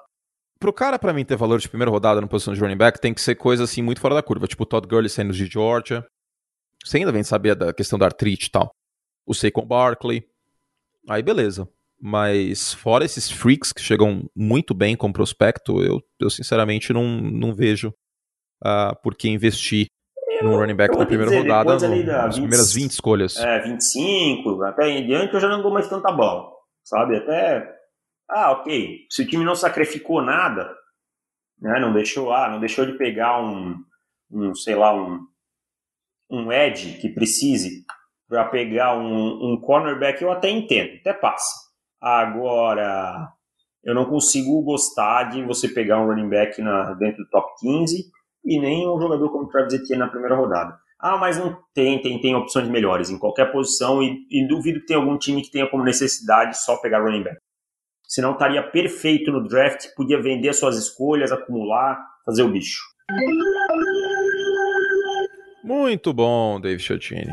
[0.59, 3.15] Pro cara, para mim, ter valor de primeira rodada na posição de running back, tem
[3.15, 4.47] que ser coisa assim muito fora da curva.
[4.47, 6.07] Tipo o Todd Gurley saindo de Georgia,
[6.85, 8.71] você ainda vem saber da questão da artrite e tal.
[9.27, 10.25] O Saquon Barkley.
[11.09, 11.69] Aí beleza.
[12.01, 17.55] Mas fora esses freaks que chegam muito bem com prospecto, eu, eu sinceramente não, não
[17.55, 17.89] vejo
[18.63, 19.87] uh, por que investir
[20.43, 23.37] no running back na primeira dizer, rodada, no, nas 20, primeiras 20 escolhas.
[23.37, 26.51] É, 25, até em diante eu já não dou mais tanta bola,
[26.83, 27.17] sabe?
[27.17, 27.75] Até,
[28.29, 30.75] ah, ok, se o time não sacrificou nada,
[31.61, 33.77] né, não deixou, ah, não deixou de pegar um,
[34.31, 35.21] um sei lá, um,
[36.31, 37.85] um edge que precise
[38.29, 41.67] para pegar um, um cornerback, eu até entendo, até passa.
[42.01, 43.33] Agora,
[43.85, 48.16] eu não consigo gostar de você pegar um running back na, dentro do top 15
[48.47, 50.79] e nem um jogador como Travis Etienne na primeira rodada.
[50.99, 54.87] Ah, mas não tem, tem, tem opções melhores em qualquer posição e, e duvido que
[54.87, 57.37] tenha algum time que tenha como necessidade só pegar running back.
[58.09, 62.81] Senão estaria perfeito no draft, podia vender suas escolhas, acumular, fazer o bicho.
[65.63, 67.33] Muito bom, Dave Chotini.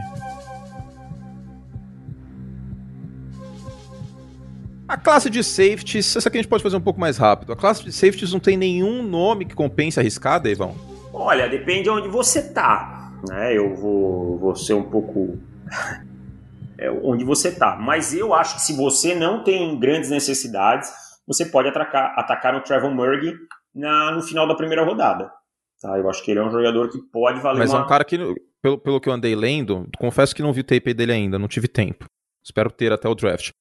[4.87, 7.53] A classe de safeties, essa aqui a gente pode fazer um pouco mais rápido.
[7.53, 10.92] A classe de safeties não tem nenhum nome que compense arriscar, Davão?
[11.13, 13.11] Olha, depende de onde você tá.
[13.29, 13.55] Né?
[13.55, 15.37] Eu vou, vou ser um pouco.
[16.77, 17.75] é, onde você tá.
[17.75, 20.91] Mas eu acho que se você não tem grandes necessidades,
[21.27, 23.33] você pode atacar, atacar no Trevor Murray
[23.73, 25.31] na, no final da primeira rodada.
[25.81, 25.97] Tá?
[25.97, 27.81] Eu acho que ele é um jogador que pode valer Mas uma...
[27.81, 28.17] é um cara que,
[28.61, 31.47] pelo, pelo que eu andei lendo, confesso que não vi o tape dele ainda, não
[31.47, 32.05] tive tempo.
[32.43, 33.51] Espero ter até o draft.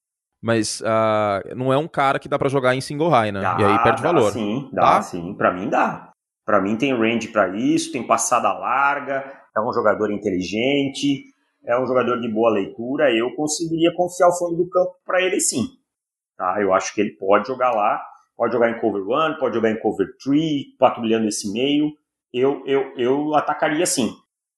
[0.43, 3.41] Mas uh, não é um cara que dá para jogar em single high, né?
[3.41, 4.33] Dá, e aí perde dá, valor.
[4.33, 5.03] Sim, dá tá?
[5.03, 5.35] sim.
[5.35, 6.12] Pra mim dá.
[6.45, 11.25] Pra mim tem range para isso, tem passada larga, é um jogador inteligente,
[11.65, 13.13] é um jogador de boa leitura.
[13.13, 15.67] Eu conseguiria confiar o fundo do campo para ele sim.
[16.37, 16.57] Tá?
[16.61, 18.03] Eu acho que ele pode jogar lá,
[18.37, 21.93] pode jogar em cover one, pode jogar em cover three, patrulhando esse meio
[22.33, 24.11] eu, eu, eu atacaria sim.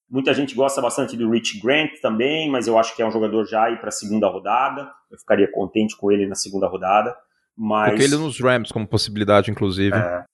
[0.09, 3.44] Muita gente gosta bastante do Rich Grant também, mas eu acho que é um jogador
[3.47, 4.88] já aí para a segunda rodada.
[5.11, 7.16] Eu ficaria contente com ele na segunda rodada.
[7.57, 7.87] Mas...
[7.87, 9.97] Coloquei ele nos Rams como possibilidade, inclusive.
[9.97, 10.25] É,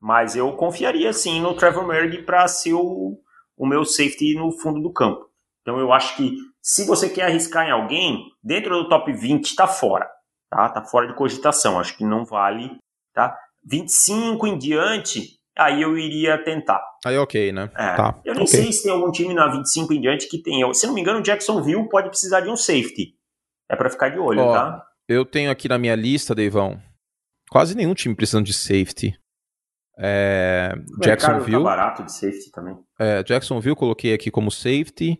[0.00, 3.18] mas eu confiaria sim no Trevor Merg para ser o,
[3.56, 5.28] o meu safety no fundo do campo.
[5.60, 9.66] Então eu acho que se você quer arriscar em alguém, dentro do top 20 está
[9.66, 10.08] fora.
[10.50, 10.68] Tá?
[10.68, 11.78] Tá fora de cogitação.
[11.78, 12.78] Acho que não vale.
[13.14, 13.36] Tá?
[13.64, 16.82] 25 em diante, aí eu iria tentar.
[17.04, 17.70] Aí ok, né?
[17.76, 17.94] É.
[17.94, 18.20] Tá.
[18.24, 18.62] Eu nem okay.
[18.62, 20.72] sei se tem algum time na 25 em diante que tem.
[20.74, 23.14] Se não me engano, o Jacksonville pode precisar de um safety.
[23.68, 24.82] É para ficar de olho, Ó, tá?
[25.06, 26.80] Eu tenho aqui na minha lista, Deivão,
[27.50, 29.19] quase nenhum time precisando de safety.
[29.98, 31.58] É, Jacksonville.
[31.58, 32.76] Tá barato de safety também.
[32.98, 35.18] É, Jacksonville coloquei aqui como safety.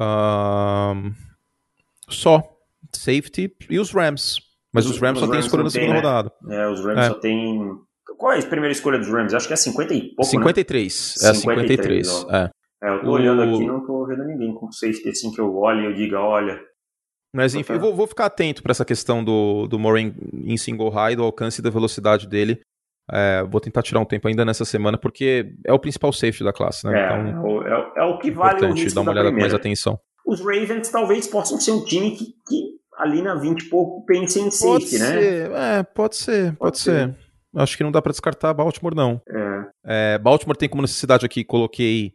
[0.00, 1.12] Um,
[2.08, 2.42] só.
[2.94, 3.54] Safety.
[3.70, 4.38] E os Rams.
[4.72, 5.98] Mas os, os Rams os só tem escolha na segunda né?
[6.00, 6.32] rodada.
[6.50, 7.08] É, os Rams é.
[7.08, 9.34] só tem qual é a primeira escolha dos Rams?
[9.34, 11.14] Acho que é 50 e pouco, 53.
[11.22, 11.30] Né?
[11.30, 12.06] É 53.
[12.08, 12.50] 53 é.
[12.82, 12.90] é.
[12.90, 13.12] eu tô o...
[13.12, 16.20] olhando aqui não tô vendo ninguém com safety assim que eu olhe e eu diga,
[16.20, 16.60] olha...
[17.34, 20.88] Mas enfim, eu vou, vou ficar atento para essa questão do, do Morin em single
[20.88, 22.62] high, do alcance e da velocidade dele.
[23.12, 26.52] É, vou tentar tirar um tempo ainda nessa semana, porque é o principal safety da
[26.52, 26.98] classe, né?
[26.98, 29.98] É, então, é, é o que vale o risco dar uma olhada com mais atenção.
[30.26, 34.40] Os Ravens talvez possam ser um time que, que ali na 20 e pouco pense
[34.40, 35.78] em safety, ser, né?
[35.78, 37.08] É, pode ser, pode, pode ser.
[37.08, 37.16] ser.
[37.54, 39.20] Acho que não dá para descartar Baltimore, não.
[39.28, 40.14] É.
[40.14, 42.12] É, Baltimore tem como necessidade aqui, coloquei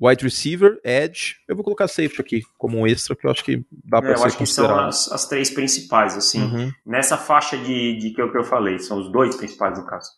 [0.00, 1.34] wide receiver, edge.
[1.48, 4.16] Eu vou colocar safety aqui como um extra, que eu acho que dá para é,
[4.16, 6.40] ser Eu acho que são as, as três principais, assim.
[6.40, 6.70] Uhum.
[6.86, 10.10] Nessa faixa de, de que, eu, que eu falei, são os dois principais no caso.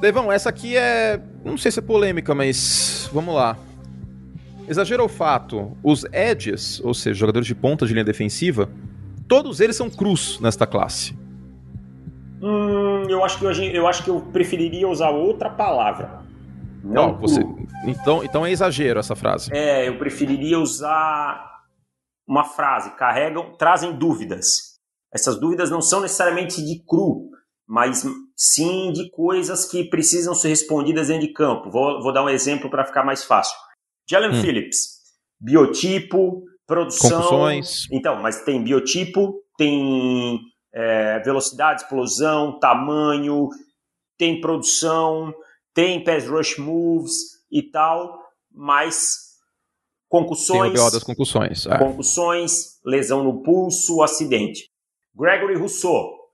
[0.00, 1.20] Devão, essa aqui é.
[1.44, 3.56] Não sei se é polêmica, mas vamos lá.
[4.68, 8.70] Exagero o fato, os edges, ou seja, jogadores de ponta de linha defensiva,
[9.28, 11.16] todos eles são cruz nesta classe.
[12.40, 16.22] Hum, eu acho que eu, eu acho que eu preferiria usar outra palavra.
[16.82, 17.40] Não, não você.
[17.86, 19.50] Então, então é exagero essa frase.
[19.52, 21.62] É, eu preferiria usar
[22.26, 22.90] uma frase.
[22.96, 24.73] Carregam, trazem dúvidas.
[25.14, 27.30] Essas dúvidas não são necessariamente de cru,
[27.66, 28.04] mas
[28.36, 31.70] sim de coisas que precisam ser respondidas dentro de campo.
[31.70, 33.56] Vou, vou dar um exemplo para ficar mais fácil.
[34.10, 34.42] Jalen hum.
[34.42, 35.00] Phillips,
[35.40, 37.22] biotipo, produção.
[37.22, 37.86] Concussões.
[37.92, 40.40] Então, mas tem biotipo, tem
[40.74, 43.48] é, velocidade, explosão, tamanho,
[44.18, 45.32] tem produção,
[45.72, 47.12] tem pass rush moves
[47.50, 48.18] e tal,
[48.50, 49.34] mas
[50.08, 50.72] concussões.
[50.72, 51.66] Tem o das concussões.
[51.66, 51.78] É.
[51.78, 54.73] Concussões, lesão no pulso, acidente.
[55.14, 56.24] Gregory Rousseau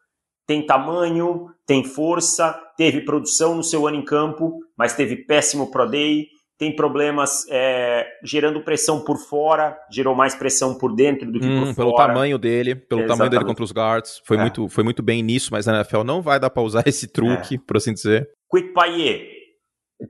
[0.51, 5.89] tem tamanho, tem força, teve produção no seu ano em campo, mas teve péssimo Pro
[5.89, 6.27] Day,
[6.59, 11.67] tem problemas é, gerando pressão por fora, gerou mais pressão por dentro do que hum,
[11.67, 12.07] por pelo fora.
[12.07, 13.09] Pelo tamanho dele, pelo Exatamente.
[13.09, 14.21] tamanho dele contra os guards.
[14.25, 14.41] Foi, é.
[14.41, 17.55] muito, foi muito bem nisso, mas na NFL não vai dar para usar esse truque,
[17.55, 17.59] é.
[17.65, 18.29] por assim dizer.
[18.51, 19.31] Quick Payet.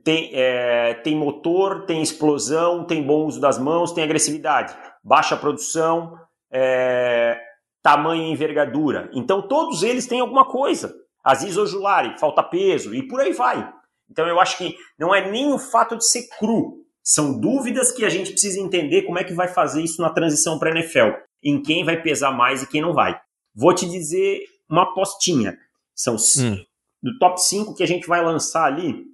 [0.03, 4.75] Tem, é, tem motor, tem explosão, tem bom uso das mãos, tem agressividade.
[5.03, 6.17] Baixa produção,
[6.51, 7.39] é,
[7.81, 9.09] tamanho e envergadura.
[9.13, 10.93] Então todos eles têm alguma coisa.
[11.23, 13.71] Aziz Ojulari, falta peso e por aí vai.
[14.09, 18.05] Então eu acho que não é nem o fato de ser cru, são dúvidas que
[18.05, 21.17] a gente precisa entender como é que vai fazer isso na transição para a NFL,
[21.43, 23.19] em quem vai pesar mais e quem não vai.
[23.55, 25.57] Vou te dizer uma apostinha.
[25.95, 26.63] São hum.
[27.01, 29.05] do top 5 que a gente vai lançar ali,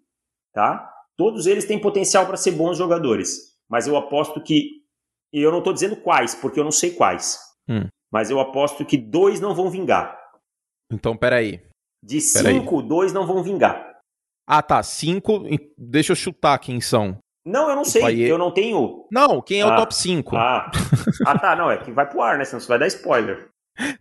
[0.54, 0.94] tá?
[1.16, 4.78] Todos eles têm potencial para ser bons jogadores, mas eu aposto que
[5.34, 7.40] e eu não estou dizendo quais, porque eu não sei quais.
[7.68, 7.88] Hum.
[8.12, 10.18] Mas eu aposto que dois não vão vingar.
[10.92, 11.62] Então, peraí.
[12.04, 14.00] De cinco, dois não vão vingar.
[14.48, 14.82] Ah, tá.
[14.82, 15.44] Cinco.
[15.78, 17.18] Deixa eu chutar quem são.
[17.46, 18.02] Não, eu não sei.
[18.02, 18.30] Paier...
[18.30, 19.06] Eu não tenho.
[19.12, 20.36] Não, quem é ah, o top 5?
[20.36, 20.72] Ah.
[21.26, 21.56] ah, tá.
[21.56, 22.46] Não, é que vai pro ar, né?
[22.46, 23.50] Senão você vai dar spoiler.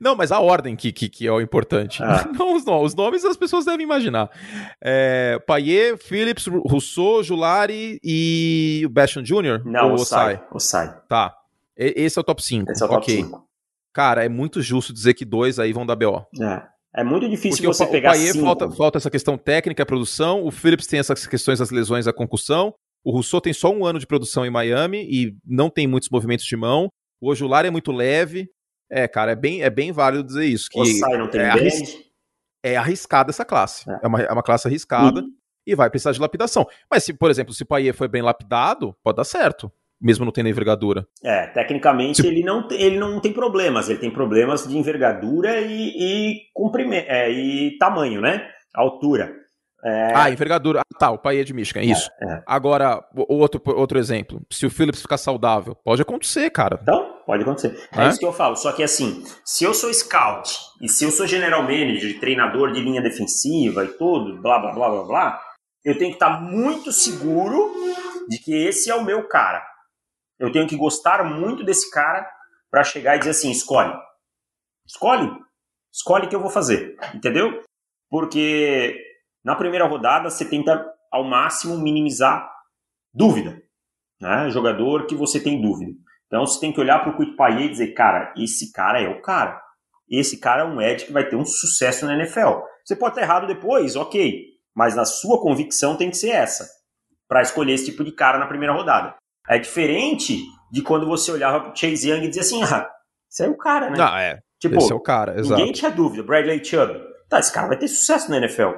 [0.00, 2.02] Não, mas a ordem que, que, que é o importante.
[2.02, 2.26] Ah.
[2.36, 2.86] Não os nomes.
[2.86, 4.30] Os nomes as pessoas devem imaginar.
[4.82, 9.62] É, Paier, Phillips, Rousseau, Julari e o Bastion Jr.?
[9.64, 10.42] Não, o Sai.
[10.50, 10.96] O Sai.
[11.08, 11.36] Tá.
[11.76, 12.72] Esse é o top 5.
[12.72, 13.46] Esse é o top 5.
[13.96, 16.26] Cara, é muito justo dizer que dois aí vão dar BO.
[16.38, 16.62] É.
[16.94, 19.86] É muito difícil Porque você o, pegar o Paier falta, falta essa questão técnica, a
[19.86, 20.44] produção.
[20.44, 22.74] O Phillips tem essas questões das lesões, a concussão.
[23.02, 26.44] O Rousseau tem só um ano de produção em Miami e não tem muitos movimentos
[26.44, 26.90] de mão.
[27.22, 28.50] O Ojular é muito leve.
[28.90, 30.68] É, cara, é bem, é bem válido dizer isso.
[30.70, 31.98] Que Osai não tem é, arris...
[32.62, 33.90] é arriscada essa classe.
[33.90, 35.30] É, é uma, é uma classe arriscada uhum.
[35.66, 36.66] e vai precisar de lapidação.
[36.90, 40.32] Mas, se, por exemplo, se o Paier foi bem lapidado, pode dar certo mesmo não
[40.32, 41.06] tendo envergadura.
[41.24, 46.34] É, tecnicamente ele, não, ele não tem problemas, ele tem problemas de envergadura e, e,
[46.52, 48.46] comprimento, é, e tamanho, né?
[48.74, 49.32] Altura.
[49.84, 50.12] É...
[50.14, 50.80] Ah, envergadura.
[50.80, 52.10] Ah, tá, o pai é de Michigan, é, isso.
[52.20, 52.42] É.
[52.46, 54.40] Agora, outro, outro exemplo.
[54.50, 56.78] Se o Phillips ficar saudável, pode acontecer, cara.
[56.82, 57.88] Então, pode acontecer.
[57.92, 58.56] É, é isso que eu falo.
[58.56, 60.50] Só que assim, se eu sou scout
[60.82, 64.90] e se eu sou general manager, treinador de linha defensiva e tudo, blá, blá, blá,
[64.90, 65.40] blá, blá,
[65.84, 67.72] eu tenho que estar muito seguro
[68.28, 69.62] de que esse é o meu cara.
[70.38, 72.28] Eu tenho que gostar muito desse cara
[72.70, 73.94] para chegar e dizer assim: escolhe.
[74.86, 75.30] Escolhe.
[75.92, 76.96] Escolhe que eu vou fazer.
[77.14, 77.62] Entendeu?
[78.10, 78.98] Porque
[79.44, 82.50] na primeira rodada você tenta ao máximo minimizar
[83.12, 83.62] dúvida.
[84.20, 84.50] Né?
[84.50, 85.92] Jogador que você tem dúvida.
[86.26, 89.22] Então você tem que olhar para o Quick e dizer: cara, esse cara é o
[89.22, 89.60] cara.
[90.08, 92.60] Esse cara é um Ed que vai ter um sucesso na NFL.
[92.84, 94.44] Você pode estar errado depois, ok.
[94.74, 96.68] Mas na sua convicção tem que ser essa.
[97.26, 99.16] Para escolher esse tipo de cara na primeira rodada.
[99.48, 100.38] É diferente
[100.70, 102.88] de quando você olhava pro Chase Young e dizia assim, ah,
[103.30, 103.96] esse é o cara, né?
[103.96, 104.40] Não, é.
[104.60, 105.58] Tipo, esse é o cara, exato.
[105.60, 106.22] Ninguém tinha dúvida.
[106.22, 107.00] Bradley Chubb.
[107.28, 108.70] Tá, esse cara vai ter sucesso na NFL.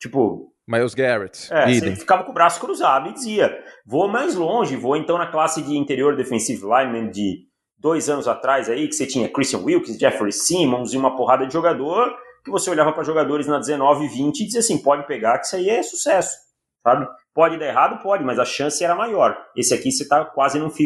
[0.00, 0.50] Tipo...
[0.68, 1.52] Miles Garrett.
[1.52, 3.52] É, você ficava com o braço cruzado e dizia,
[3.84, 8.68] vou mais longe, vou então na classe de interior defensive lineman de dois anos atrás
[8.68, 12.14] aí, que você tinha Christian Wilkins, Jeffrey Simmons e uma porrada de jogador,
[12.44, 15.46] que você olhava para jogadores na 19 e 20 e dizia assim, pode pegar que
[15.46, 16.36] isso aí é sucesso,
[16.84, 17.06] sabe?
[17.34, 18.02] Pode dar errado?
[18.02, 19.36] Pode, mas a chance era maior.
[19.56, 20.76] Esse aqui você está quase num 50-50,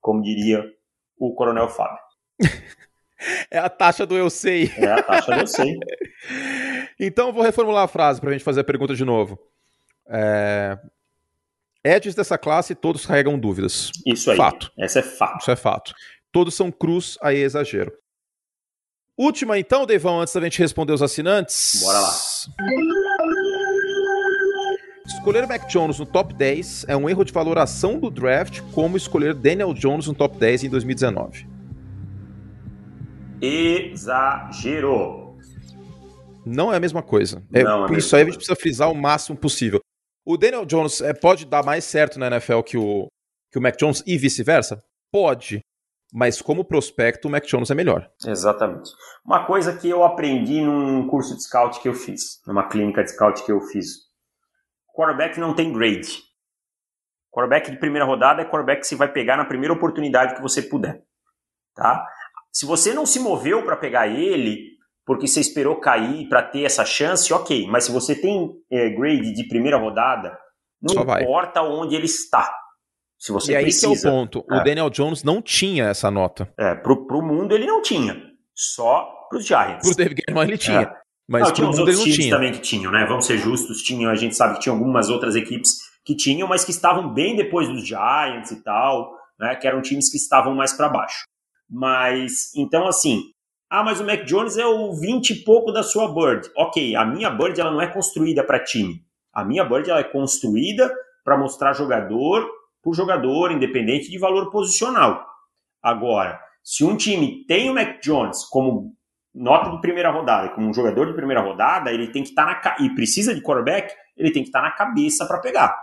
[0.00, 0.64] como diria
[1.18, 1.98] o Coronel Fábio.
[3.50, 4.72] É a taxa do eu sei.
[4.76, 5.76] É a taxa do eu sei.
[7.00, 9.36] então, vou reformular a frase para a gente fazer a pergunta de novo.
[10.08, 10.78] É...
[11.84, 13.90] Edges dessa classe, todos carregam dúvidas.
[14.06, 14.36] Isso aí.
[14.36, 14.70] Fato.
[14.78, 15.40] Essa é fato.
[15.40, 15.94] Isso é fato.
[16.30, 17.92] Todos são cruz, aí é exagero.
[19.16, 21.80] Última, então, Devão, antes da gente responder os assinantes.
[21.82, 22.12] Bora lá.
[25.28, 29.34] Escolher Mac Jones no top 10 é um erro de valoração do draft, como escolher
[29.34, 31.46] Daniel Jones no top 10 em 2019.
[33.38, 35.36] Exagerou.
[36.46, 37.42] Não é a mesma coisa.
[37.52, 39.80] É, Não é isso aí a gente precisa frisar o máximo possível.
[40.24, 43.06] O Daniel Jones é, pode dar mais certo na NFL que o,
[43.52, 44.82] que o Mac Jones e vice-versa?
[45.12, 45.60] Pode.
[46.10, 48.10] Mas como prospecto, o Mac Jones é melhor.
[48.26, 48.90] Exatamente.
[49.26, 53.10] Uma coisa que eu aprendi num curso de scout que eu fiz, numa clínica de
[53.10, 54.07] scout que eu fiz.
[54.98, 56.24] Quarterback não tem grade.
[57.32, 60.60] Quarterback de primeira rodada é quarterback que você vai pegar na primeira oportunidade que você
[60.60, 61.00] puder.
[61.76, 62.04] Tá?
[62.52, 64.58] Se você não se moveu para pegar ele,
[65.06, 67.68] porque você esperou cair para ter essa chance, ok.
[67.68, 70.36] Mas se você tem é, grade de primeira rodada,
[70.82, 71.22] não Só vai.
[71.22, 72.52] importa onde ele está.
[73.16, 73.86] Se você e aí precisa.
[73.86, 74.44] que é o ponto.
[74.50, 74.56] É.
[74.56, 76.52] O Daniel Jones não tinha essa nota.
[76.58, 78.20] É, pro, pro mundo ele não tinha.
[78.52, 79.86] Só pros Giants.
[79.86, 80.80] Pro David Guerrero ele tinha.
[80.80, 81.07] É.
[81.28, 82.34] Mas não, tinha ele outros times tinha.
[82.34, 83.04] também que tinham, né?
[83.06, 86.64] Vamos ser justos, tinham, a gente sabe que tinha algumas outras equipes que tinham, mas
[86.64, 89.54] que estavam bem depois dos Giants e tal, né?
[89.56, 91.24] Que eram times que estavam mais para baixo.
[91.68, 93.22] Mas, então assim,
[93.70, 96.48] ah, mas o Mac Jones é o 20 e pouco da sua Bird.
[96.56, 99.02] Ok, a minha Bird ela não é construída para time.
[99.30, 100.90] A minha Bird ela é construída
[101.22, 102.48] para mostrar jogador
[102.82, 105.26] por jogador, independente de valor posicional.
[105.82, 108.94] Agora, se um time tem o Mac Jones como
[109.38, 112.56] nota de primeira rodada, como um jogador de primeira rodada, ele tem que estar na
[112.56, 115.74] ca- e precisa de quarterback, ele tem que estar na cabeça para pegar.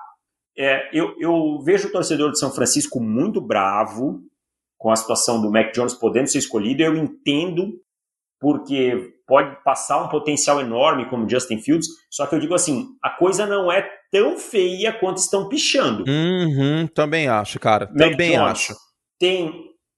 [0.58, 4.22] É, eu, eu vejo o torcedor de São Francisco muito bravo
[4.78, 6.82] com a situação do Mac Jones podendo ser escolhido.
[6.84, 7.74] Eu entendo
[8.39, 13.10] porque pode passar um potencial enorme como Justin Fields, só que eu digo assim, a
[13.10, 16.03] coisa não é tão feia quanto estão pichando.
[16.08, 17.88] Uhum, também acho, cara.
[17.88, 18.74] Mac Também Jones acho.
[19.20, 19.51] Tem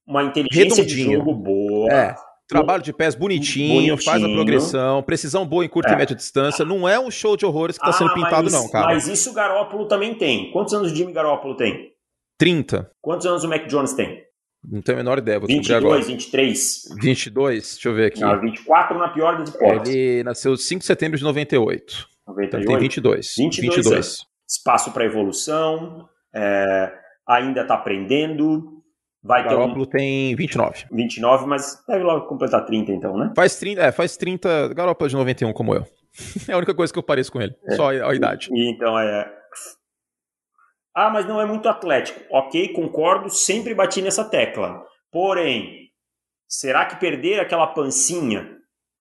[0.08, 1.20] uma inteligência de Redondinho.
[1.20, 1.92] jogo boa.
[1.92, 2.16] É.
[2.48, 3.98] Trabalho de pés bonitinho, Bonitinho.
[3.98, 5.94] faz a progressão, precisão boa em curta É.
[5.94, 6.64] e média distância.
[6.64, 8.86] Não é um show de horrores que tá sendo Ah, pintado, mas, não, cara.
[8.88, 10.50] Mas isso o Garópolo também tem.
[10.52, 11.92] Quantos anos o Jimmy Garópolo tem?
[12.38, 12.90] 30.
[13.02, 14.24] Quantos anos o Mac Jones tem?
[14.70, 15.98] Não tenho a menor ideia, vou descobrir agora.
[16.02, 16.82] 22, 23?
[17.02, 18.20] 22, deixa eu ver aqui.
[18.22, 19.94] Não, 24 na pior das hipóteses.
[19.96, 22.08] Ele nasceu 5 de setembro de 98.
[22.24, 22.68] Então ele 98.
[22.68, 23.34] tem 22.
[23.38, 24.18] 22 22.
[24.50, 26.92] Espaço para evolução, é,
[27.28, 28.77] ainda está aprendendo,
[29.24, 30.86] vai ter Garópolo um tem 29.
[30.92, 33.32] 29, mas deve logo completar 30 então, né?
[33.36, 34.74] Faz 30, é, faz 30.
[34.74, 35.86] Garópolo é de 91 como eu.
[36.48, 37.56] É a única coisa que eu pareço com ele.
[37.76, 38.50] Só a, a idade.
[38.52, 39.32] E então é.
[40.96, 42.20] Ah, mas não é muito atlético.
[42.32, 44.84] Ok, concordo, sempre bati nessa tecla.
[45.12, 45.92] Porém,
[46.48, 48.58] será que perder aquela pancinha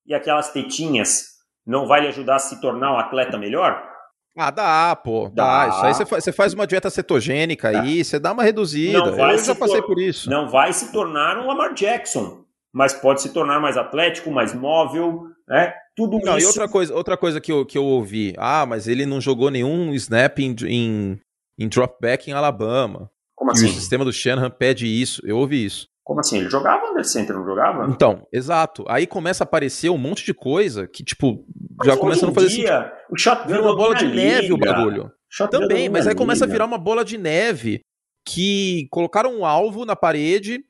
[0.06, 1.24] e aquelas tetinhas
[1.66, 3.95] não vai lhe ajudar a se tornar um atleta melhor?
[4.36, 5.30] Ah, dá, pô.
[5.32, 5.66] Dá.
[5.66, 5.68] Dá.
[5.70, 8.98] Isso aí você faz, você faz uma dieta cetogênica aí, você dá uma reduzida.
[8.98, 10.28] Não vai eu se já passei por isso.
[10.28, 15.22] Não vai se tornar um Lamar Jackson, mas pode se tornar mais atlético, mais móvel,
[15.48, 15.72] né?
[15.96, 16.46] Tudo Não, isso.
[16.46, 18.34] e outra coisa, outra coisa que, eu, que eu ouvi.
[18.36, 21.18] Ah, mas ele não jogou nenhum snap em, em,
[21.58, 23.10] em dropback em Alabama.
[23.34, 23.66] Como E assim?
[23.66, 25.22] o sistema do Shanahan pede isso.
[25.24, 25.86] Eu ouvi isso.
[26.06, 26.38] Como assim?
[26.38, 27.90] Ele jogava under center, não jogava?
[27.90, 28.84] Então, exato.
[28.86, 31.44] Aí começa a aparecer um monte de coisa que, tipo,
[31.76, 32.66] Mas já começa a não fazer sentido.
[32.66, 34.72] dia, O shotgun Vira uma bola de domina a neve o liga.
[34.72, 35.12] bagulho.
[35.28, 36.54] Shotgun Também, domina mas aí começa a liga.
[36.54, 37.80] virar uma bola de neve
[38.24, 40.64] que colocaram um alvo na parede.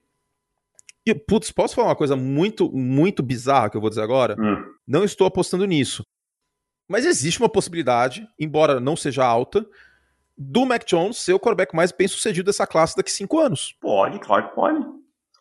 [1.04, 4.34] E, putz, posso falar uma coisa muito, muito bizarra que eu vou dizer agora?
[4.40, 4.64] Hum.
[4.88, 6.02] Não estou apostando nisso.
[6.88, 9.66] Mas existe uma possibilidade, embora não seja alta,
[10.38, 13.76] do Mac Jones ser o quarterback mais bem sucedido dessa classe daqui a cinco anos.
[13.82, 14.96] Pode, claro que pode.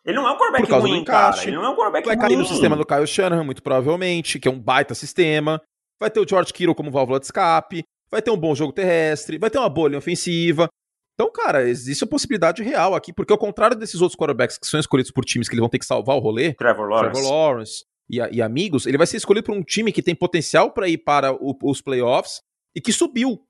[0.06, 1.38] Ele não é um quarterback ruim, encaixe.
[1.40, 1.48] cara.
[1.48, 4.46] Ele não é um quarterback Vai cair no sistema do Kyle Shanahan, muito provavelmente, que
[4.46, 5.60] é um baita sistema.
[6.00, 7.82] Vai ter o George Kittle como válvula de escape.
[8.10, 9.36] Vai ter um bom jogo terrestre.
[9.38, 10.68] Vai ter uma boa linha ofensiva.
[11.14, 14.78] Então, cara, existe a possibilidade real aqui, porque ao contrário desses outros quarterbacks que são
[14.78, 17.12] escolhidos por times que eles vão ter que salvar o rolê, Trevor Lawrence.
[17.14, 20.70] Trevor Lawrence e, e amigos, ele vai ser escolhido por um time que tem potencial
[20.70, 22.42] para ir para o- os playoffs
[22.76, 23.40] e que subiu.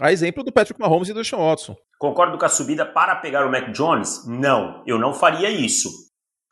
[0.00, 1.76] A exemplo do Patrick Mahomes e do Sean Watson.
[1.98, 4.26] Concordo com a subida para pegar o Mac Jones?
[4.26, 5.88] Não, eu não faria isso.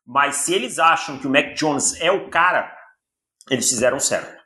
[0.06, 2.70] Mas se eles acham que o Mac Jones é o cara,
[3.50, 4.36] eles fizeram certo.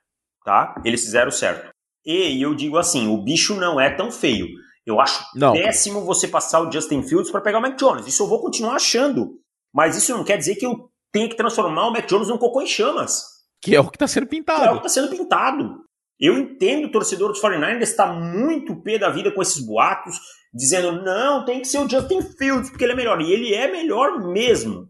[0.44, 0.74] Tá?
[0.84, 1.70] Eles fizeram certo.
[2.04, 4.46] E eu digo assim, o bicho não é tão feio.
[4.84, 5.52] Eu acho Não.
[5.52, 8.06] péssimo você passar o Justin Fields para pegar o Mac Jones.
[8.06, 9.38] Isso eu vou continuar achando.
[9.72, 12.60] Mas isso não quer dizer que eu tenha que transformar o Mac Jones num cocô
[12.60, 13.22] em chamas.
[13.62, 14.70] Que é o que está sendo Que é o pintado.
[14.80, 15.84] que está sendo pintado.
[16.22, 20.16] Eu entendo o torcedor dos 49ers está muito pé da vida com esses boatos,
[20.54, 23.20] dizendo, não, tem que ser o Justin Fields, porque ele é melhor.
[23.20, 24.88] E ele é melhor mesmo,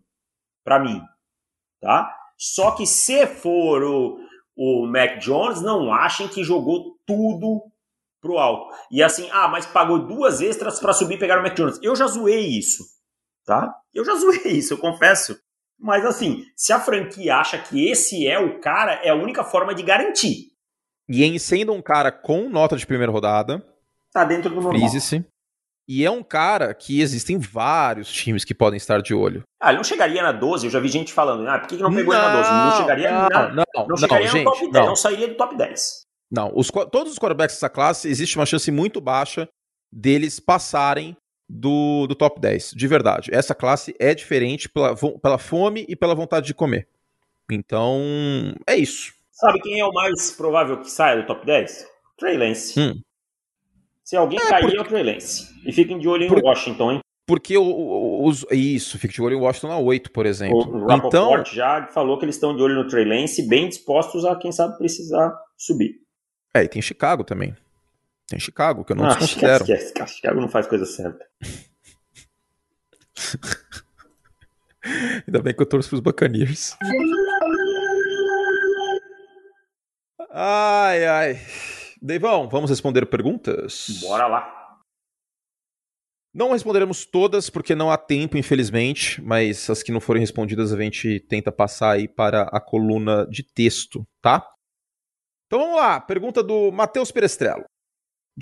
[0.63, 1.01] para mim.
[1.81, 2.15] tá?
[2.37, 4.19] Só que se for o,
[4.55, 7.63] o Mac Jones, não achem que jogou tudo
[8.21, 8.75] pro alto.
[8.91, 11.79] E assim, ah, mas pagou duas extras para subir e pegar o Mac Jones.
[11.83, 12.85] Eu já zoei isso,
[13.47, 13.75] tá?
[13.95, 15.41] Eu já zoei isso, eu confesso.
[15.81, 19.75] Mas assim, se a franquia acha que esse é o cara, é a única forma
[19.75, 20.52] de garantir.
[21.09, 23.65] E em sendo um cara com nota de primeira rodada,
[24.13, 24.73] tá dentro do normal.
[24.73, 25.25] Frise-se.
[25.89, 29.43] E é um cara que existem vários times que podem estar de olho.
[29.61, 31.83] Ah, ele não chegaria na 12, eu já vi gente falando, ah, por que, que
[31.83, 32.51] não pegou não, ele na 12?
[32.51, 34.87] Não chegaria não, na, não, não chegaria não, no top 10, não.
[34.87, 36.03] não sairia do top 10.
[36.31, 39.49] Não, os, todos os quarterbacks dessa classe, existe uma chance muito baixa
[39.93, 41.17] deles passarem
[41.49, 43.31] do, do top 10, de verdade.
[43.35, 46.89] Essa classe é diferente pela, pela fome e pela vontade de comer.
[47.51, 48.01] Então,
[48.67, 49.13] é isso.
[49.43, 51.85] Sabe quem é o mais provável que saia do top 10?
[52.17, 52.79] Trey Lance.
[52.79, 53.03] Hum.
[54.05, 54.77] Se alguém é, cair, porque...
[54.77, 55.49] é o Trey Lance.
[55.67, 56.41] E fiquem de olho em Por...
[56.45, 57.01] Washington, hein?
[57.27, 58.47] Porque os.
[58.53, 60.87] Isso, fique de olho em Washington na 8, por exemplo.
[60.87, 64.37] O então já falou que eles estão de olho no Trey Lance, bem dispostos a,
[64.37, 65.97] quem sabe, precisar subir.
[66.55, 67.57] É, e tem Chicago também.
[68.29, 69.65] Tem Chicago, que eu não ah, desconsidero.
[69.65, 70.15] Esquece, esquece.
[70.15, 71.27] Chicago não faz coisa certa.
[75.27, 76.77] Ainda bem que eu torço pros Buccaneers.
[80.35, 81.41] Ai, ai.
[82.01, 84.01] Deivão, vamos responder perguntas?
[84.01, 84.79] Bora lá.
[86.35, 90.81] Não responderemos todas, porque não há tempo, infelizmente, mas as que não forem respondidas a
[90.81, 94.43] gente tenta passar aí para a coluna de texto, tá?
[95.47, 97.65] Então vamos lá, pergunta do Matheus Perestrello.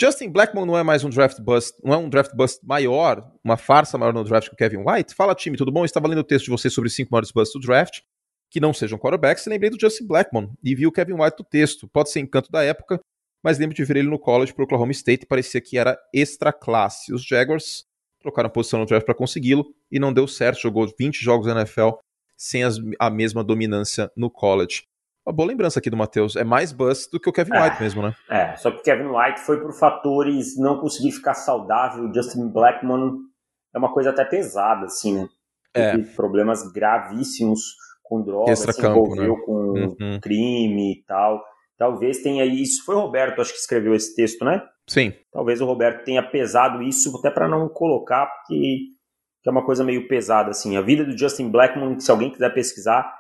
[0.01, 3.57] Justin Blackmon não é mais um draft bust, não é um draft bust maior, uma
[3.57, 5.17] farsa maior no draft que o Kevin White?
[5.17, 5.81] Fala time, tudo bom?
[5.81, 8.03] Eu estava lendo o texto de vocês sobre os cinco maiores busts do draft
[8.51, 11.89] que não sejam quarterbacks, lembrei do Justin Blackmon e vi o Kevin White do texto.
[11.89, 13.01] Pode ser encanto da época,
[13.43, 16.53] mas lembro de ver ele no college para Oklahoma State e parecia que era extra
[16.53, 17.13] classe.
[17.13, 17.85] Os Jaguars
[18.21, 20.61] trocaram posição no draft para consegui-lo e não deu certo.
[20.61, 21.91] Jogou 20 jogos na NFL
[22.37, 24.83] sem as, a mesma dominância no college.
[25.25, 26.35] Uma boa lembrança aqui do Matheus.
[26.35, 28.15] É mais bust do que o Kevin é, White mesmo, né?
[28.29, 32.05] É, só que o Kevin White foi por fatores não conseguir ficar saudável.
[32.05, 33.19] O Justin Blackmon
[33.75, 35.29] é uma coisa até pesada, assim, né?
[35.73, 35.97] É.
[36.17, 37.61] Problemas gravíssimos
[38.11, 39.43] com drogas, se envolveu né?
[39.47, 40.21] com uhum.
[40.21, 41.41] crime e tal.
[41.79, 42.85] Talvez tenha isso.
[42.85, 44.61] Foi o Roberto, acho que escreveu esse texto, né?
[44.89, 45.15] Sim.
[45.33, 48.81] Talvez o Roberto tenha pesado isso, até para não colocar, porque
[49.47, 50.77] é uma coisa meio pesada, assim.
[50.77, 53.15] A vida do Justin Blackmon, se alguém quiser pesquisar,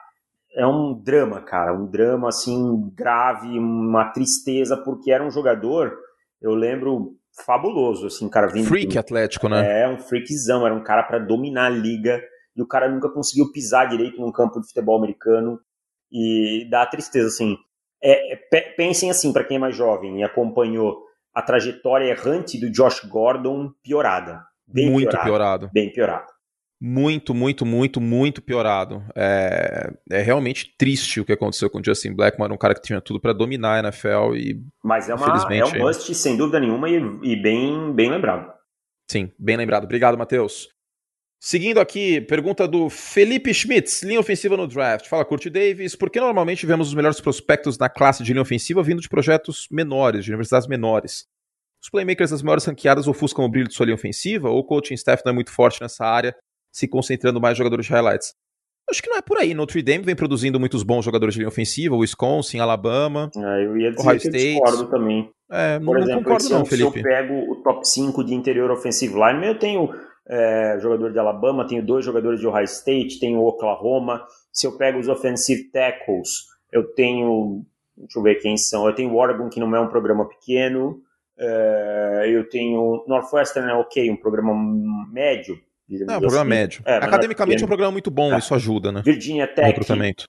[0.55, 1.72] é um drama, cara.
[1.72, 5.97] Um drama, assim, grave, uma tristeza, porque era um jogador,
[6.43, 7.14] eu lembro,
[7.47, 8.49] fabuloso, assim, cara.
[8.49, 8.99] Vindo Freak do...
[8.99, 9.82] atlético, né?
[9.82, 10.66] É, um freakzão.
[10.66, 12.20] Era um cara para dominar a liga
[12.57, 15.61] e o cara nunca conseguiu pisar direito num campo de futebol americano
[16.11, 17.57] e dá tristeza, assim.
[18.03, 22.71] É, é, pensem assim, para quem é mais jovem e acompanhou a trajetória errante do
[22.71, 24.43] Josh Gordon piorada.
[24.67, 25.71] Bem muito piorado, piorado.
[25.73, 26.27] Bem piorado.
[26.83, 29.05] Muito, muito, muito, muito piorado.
[29.15, 32.81] É, é realmente triste o que aconteceu com o Justin Blackmon, era um cara que
[32.81, 34.59] tinha tudo para dominar a NFL e.
[34.83, 38.51] Mas é, uma, é um must, sem dúvida nenhuma, e, e bem, bem lembrado.
[39.11, 39.85] Sim, bem lembrado.
[39.85, 40.69] Obrigado, Matheus.
[41.43, 45.09] Seguindo aqui, pergunta do Felipe Schmitz, linha ofensiva no draft.
[45.09, 48.82] Fala, Curti Davis, por que normalmente vemos os melhores prospectos na classe de linha ofensiva
[48.82, 51.26] vindo de projetos menores, de universidades menores?
[51.82, 54.93] Os playmakers das maiores ranqueadas ofuscam o brilho de sua linha ofensiva ou o coaching
[54.93, 56.36] staff não é muito forte nessa área,
[56.70, 58.34] se concentrando mais em jogadores de highlights?
[58.91, 59.55] Acho que não é por aí.
[59.55, 63.93] Notre Dame vem produzindo muitos bons jogadores de linha ofensiva, Wisconsin, Alabama, é, eu ia
[63.93, 64.36] dizer Ohio State.
[64.36, 65.30] eu discordo também.
[65.51, 66.93] É, não, Por exemplo, não concordo não, Felipe.
[66.93, 69.91] Se eu pego o top 5 de interior ofensivo line, eu tenho
[70.31, 74.24] é, jogador de Alabama, tenho dois jogadores de Ohio State, tenho Oklahoma.
[74.53, 77.64] Se eu pego os offensive tackles, eu tenho,
[77.97, 81.03] deixa eu ver quem são, eu tenho Oregon, que não é um programa pequeno,
[81.37, 84.55] é, eu tenho Northwestern, é ok, um programa
[85.12, 85.59] médio.
[85.89, 86.61] Não, é um programa assim.
[86.61, 86.83] médio.
[86.87, 88.39] É, Academicamente é um programa muito bom, é.
[88.39, 89.03] isso ajuda, né?
[89.05, 89.81] Virginia Tech,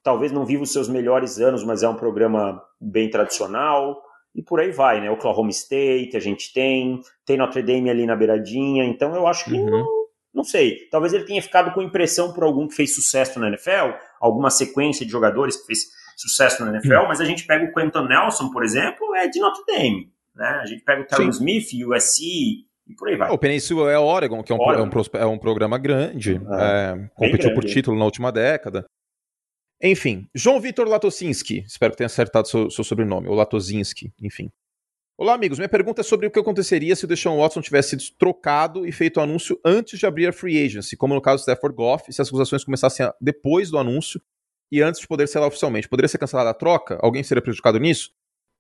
[0.02, 4.02] talvez não viva os seus melhores anos, mas é um programa bem tradicional
[4.34, 5.12] e por aí vai, né?
[5.12, 9.54] Oklahoma State a gente tem, tem Notre Dame ali na beiradinha, então eu acho que
[9.54, 9.70] uhum.
[9.70, 9.88] não,
[10.34, 10.88] não sei.
[10.90, 15.06] Talvez ele tenha ficado com impressão por algum que fez sucesso na NFL, alguma sequência
[15.06, 15.80] de jogadores que fez
[16.16, 17.08] sucesso na NFL, uhum.
[17.08, 20.60] mas a gente pega o Quentin Nelson, por exemplo, é de Notre Dame, né?
[20.62, 22.22] A gente pega o Terrell Smith, USC
[22.88, 23.32] e por aí vai.
[23.32, 27.10] O Peninsula é Oregon, que é um, é um, é um programa grande, é, é
[27.16, 27.56] competiu grande.
[27.56, 28.86] por título na última década.
[29.84, 34.52] Enfim, João Vitor Latosinski, espero que tenha acertado seu, seu sobrenome, ou Latosinski, enfim.
[35.18, 35.58] Olá, amigos.
[35.58, 38.92] Minha pergunta é sobre o que aconteceria se o Deshaun Watson tivesse sido trocado e
[38.92, 42.14] feito o anúncio antes de abrir a free agency, como no caso do Stafford Goff,
[42.14, 44.22] se as acusações começassem depois do anúncio
[44.72, 45.90] e antes de poder ser lá oficialmente.
[45.90, 47.00] Poderia ser cancelada a troca?
[47.02, 48.12] Alguém seria prejudicado nisso?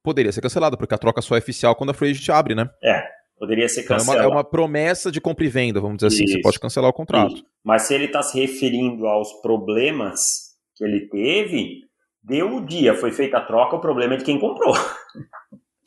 [0.03, 2.67] Poderia ser cancelada, porque a troca só é oficial quando a free agency abre, né?
[2.83, 3.03] É,
[3.37, 4.19] poderia ser cancelada.
[4.19, 6.23] Então é, uma, é uma promessa de compra e venda, vamos dizer Isso.
[6.23, 6.33] assim.
[6.33, 7.35] Você pode cancelar o contrato.
[7.35, 7.45] Isso.
[7.63, 10.50] Mas se ele está se referindo aos problemas
[10.81, 11.81] que ele teve,
[12.23, 14.73] deu o dia, foi feita a troca, o problema é de quem comprou.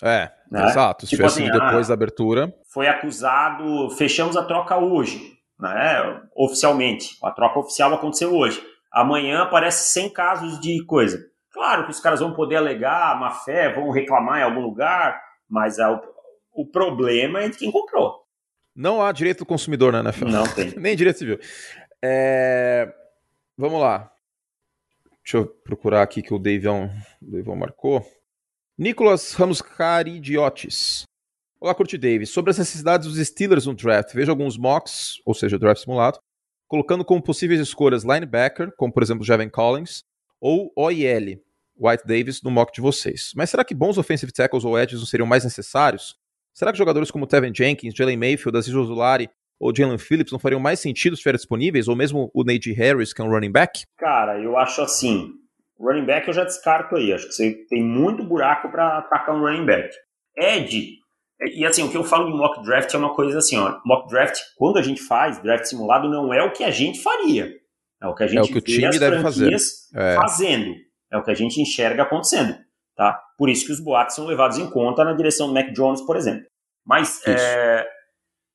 [0.02, 0.66] É, né?
[0.66, 1.06] exato.
[1.06, 2.54] Se tipo tivesse assim, depois ah, da abertura.
[2.72, 5.18] Foi acusado, fechamos a troca hoje,
[5.58, 6.20] né?
[6.36, 7.16] Oficialmente.
[7.22, 8.62] A troca oficial aconteceu hoje.
[8.92, 11.18] Amanhã aparece 100 casos de coisa.
[11.52, 15.78] Claro que os caras vão poder alegar má fé, vão reclamar em algum lugar, mas
[15.78, 16.00] a,
[16.52, 18.24] o problema é de quem comprou.
[18.74, 20.26] Não há direito do consumidor na NFL.
[20.26, 20.74] Não tem.
[20.78, 21.38] Nem direito civil.
[22.02, 22.92] É...
[23.56, 24.13] Vamos lá.
[25.24, 26.90] Deixa eu procurar aqui que o Davion,
[27.22, 28.06] o marcou.
[28.76, 31.04] Nicolas Ramos Caridiotis.
[31.58, 32.28] Olá, Curti Davis.
[32.28, 36.18] Sobre as necessidades dos Steelers no draft, vejo alguns mocks, ou seja, draft simulado,
[36.68, 40.04] colocando como possíveis escolhas linebacker, como por exemplo Javon Collins,
[40.38, 41.42] ou OIL,
[41.74, 43.32] White Davis, no mock de vocês.
[43.34, 46.16] Mas será que bons offensive tackles ou edges não seriam mais necessários?
[46.52, 50.60] Será que jogadores como Tevin Jenkins, Jalen Mayfield, Aziz Ozulari ou Jalen Phillips não fariam
[50.60, 51.88] mais sentido se estiverem disponíveis?
[51.88, 53.82] Ou mesmo o Najee Harris, que é um running back?
[53.98, 55.32] Cara, eu acho assim.
[55.78, 57.12] Running back eu já descarto aí.
[57.12, 59.94] Acho que você tem muito buraco para atacar um running back.
[60.36, 60.98] Ed,
[61.52, 63.78] e assim, o que eu falo de mock draft é uma coisa assim, ó.
[63.84, 67.52] Mock draft, quando a gente faz draft simulado, não é o que a gente faria.
[68.02, 69.54] É o que a gente é o que o time deve fazer.
[69.94, 70.14] É.
[70.14, 70.74] fazendo.
[71.12, 72.56] É o que a gente enxerga acontecendo.
[72.96, 73.20] Tá?
[73.36, 76.16] Por isso que os boatos são levados em conta na direção do Mac Jones, por
[76.16, 76.44] exemplo.
[76.86, 77.86] Mas é,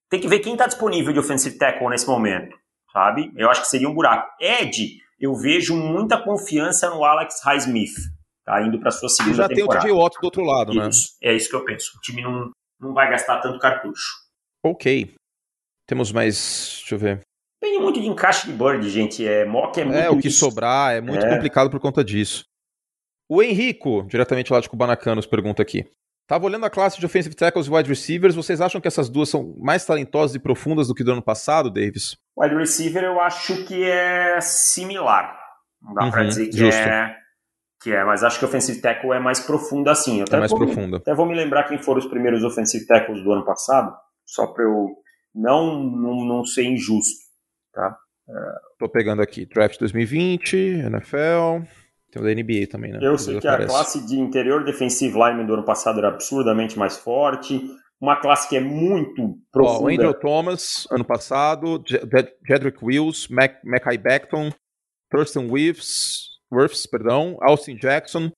[0.10, 2.57] tem que ver quem está disponível de offensive tackle nesse momento,
[2.91, 3.32] sabe?
[3.36, 4.32] Eu acho que seria um buraco.
[4.39, 7.95] Ed, eu vejo muita confiança no Alex Highsmith,
[8.43, 8.62] tá?
[8.62, 9.82] Indo para sua segunda já temporada.
[9.82, 10.88] Já tem o TJ Watt do outro lado, né?
[10.89, 11.30] isso, né?
[11.30, 11.97] É isso que eu penso.
[11.97, 14.07] O time não, não vai gastar tanto cartucho.
[14.64, 15.14] Ok.
[15.86, 16.78] Temos mais.
[16.80, 17.22] Deixa eu ver.
[17.62, 19.26] Depende muito de encaixe de bird, gente.
[19.26, 19.97] É, mock é muito.
[19.97, 21.36] É, o que sobrar é muito é.
[21.36, 22.43] complicado por conta disso.
[23.30, 25.86] O Henrico, diretamente lá de Kubanacan, nos pergunta aqui.
[26.30, 29.28] Tava olhando a classe de offensive tackles e wide receivers, vocês acham que essas duas
[29.28, 32.18] são mais talentosas e profundas do que do ano passado, Davis?
[32.38, 35.36] Wide receiver eu acho que é similar.
[35.82, 36.80] Não dá uhum, pra dizer que justo.
[36.80, 37.16] é,
[37.82, 40.22] que é, mas acho que offensive tackle é mais profunda assim.
[40.22, 40.98] é mais profunda.
[40.98, 43.92] Até vou me lembrar quem foram os primeiros offensive tackles do ano passado,
[44.24, 44.88] só para eu
[45.34, 47.18] não, não, não ser injusto,
[47.74, 47.98] tá?
[48.78, 50.56] Tô pegando aqui, draft 2020,
[50.86, 51.66] NFL...
[52.12, 52.99] Tem o da NBA também, né?
[53.01, 53.72] Eu sei que aparece.
[53.72, 57.62] a classe de interior defensive lineman do ano passado era absurdamente mais forte.
[58.01, 59.80] Uma classe que é muito profunda.
[59.80, 61.84] Ó, o Andrew Thomas, ano passado,
[62.47, 64.51] Jedrick Wills, Mac, Mackay Beckton,
[65.12, 68.32] Thurston Wirfs, Wirfs, perdão, Austin Jackson,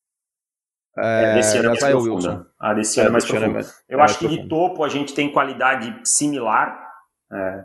[0.98, 2.46] é, desse ano é mais Wilson.
[2.60, 3.60] Ah, desse ano é mais profundo.
[3.88, 6.90] Eu é acho que de topo a gente tem qualidade similar.
[7.32, 7.64] É,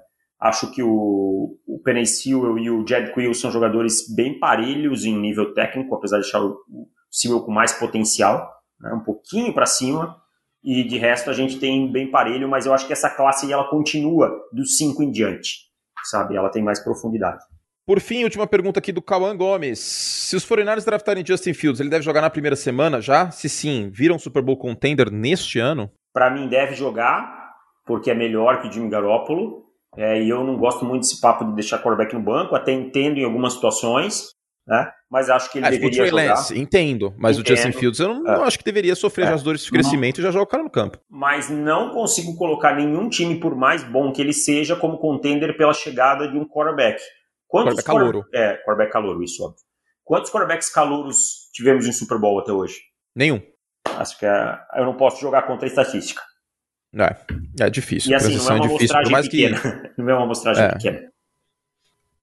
[0.49, 5.19] Acho que o, o Penny Sewell e o Jed Quill são jogadores bem parelhos em
[5.19, 8.49] nível técnico, apesar de deixar o, o Sewell com mais potencial,
[8.81, 10.17] né, um pouquinho para cima.
[10.63, 13.71] E de resto a gente tem bem parelho, mas eu acho que essa classe ela
[13.71, 15.67] continua dos cinco em diante,
[16.05, 16.37] sabe?
[16.37, 17.43] Ela tem mais profundidade.
[17.87, 19.79] Por fim, última pergunta aqui do Cauã Gomes.
[19.79, 23.31] Se os 49ers draftarem Justin Fields, ele deve jogar na primeira semana já?
[23.31, 25.89] Se sim, viram Super Bowl contender neste ano?
[26.13, 27.53] Para mim deve jogar,
[27.87, 29.66] porque é melhor que o Jimmy Garoppolo.
[29.97, 33.19] É, e eu não gosto muito desse papo de deixar quarterback no banco, até entendo
[33.19, 34.31] em algumas situações,
[34.67, 34.91] né?
[35.11, 36.35] Mas acho que ele ah, deveria jogar.
[36.35, 37.47] Lance, entendo, mas Entendo.
[37.47, 38.47] o Justin Fields eu não, é.
[38.47, 39.33] acho que deveria sofrer é.
[39.33, 40.23] as dores de crescimento não.
[40.23, 40.99] e já joga o cara no campo.
[41.09, 45.73] Mas não consigo colocar nenhum time, por mais bom que ele seja, como contender pela
[45.73, 47.01] chegada de um quarterback.
[47.47, 48.25] Quantos quarterback calouro.
[48.35, 49.61] É, quarterback calouro, isso, óbvio.
[50.05, 52.81] Quantos quarterbacks calouros tivemos em Super Bowl até hoje?
[53.15, 53.41] Nenhum.
[53.97, 56.21] Acho que é, eu não posso jogar contra a estatística.
[57.05, 58.13] É, é difícil.
[58.13, 59.61] E assim, não é uma difícil, amostragem pequena.
[59.61, 59.91] Que...
[60.03, 60.69] não é uma amostragem é.
[60.71, 61.13] pequena.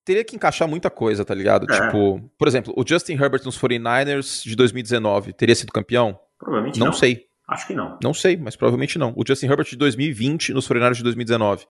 [0.05, 1.71] Teria que encaixar muita coisa, tá ligado?
[1.71, 1.79] É.
[1.79, 6.19] Tipo, por exemplo, o Justin Herbert nos 49ers de 2019 teria sido campeão?
[6.37, 6.87] Provavelmente não.
[6.87, 7.27] Não sei.
[7.47, 7.97] Acho que não.
[8.01, 9.13] Não sei, mas provavelmente não.
[9.15, 11.65] O Justin Herbert de 2020 nos 49ers de 2019?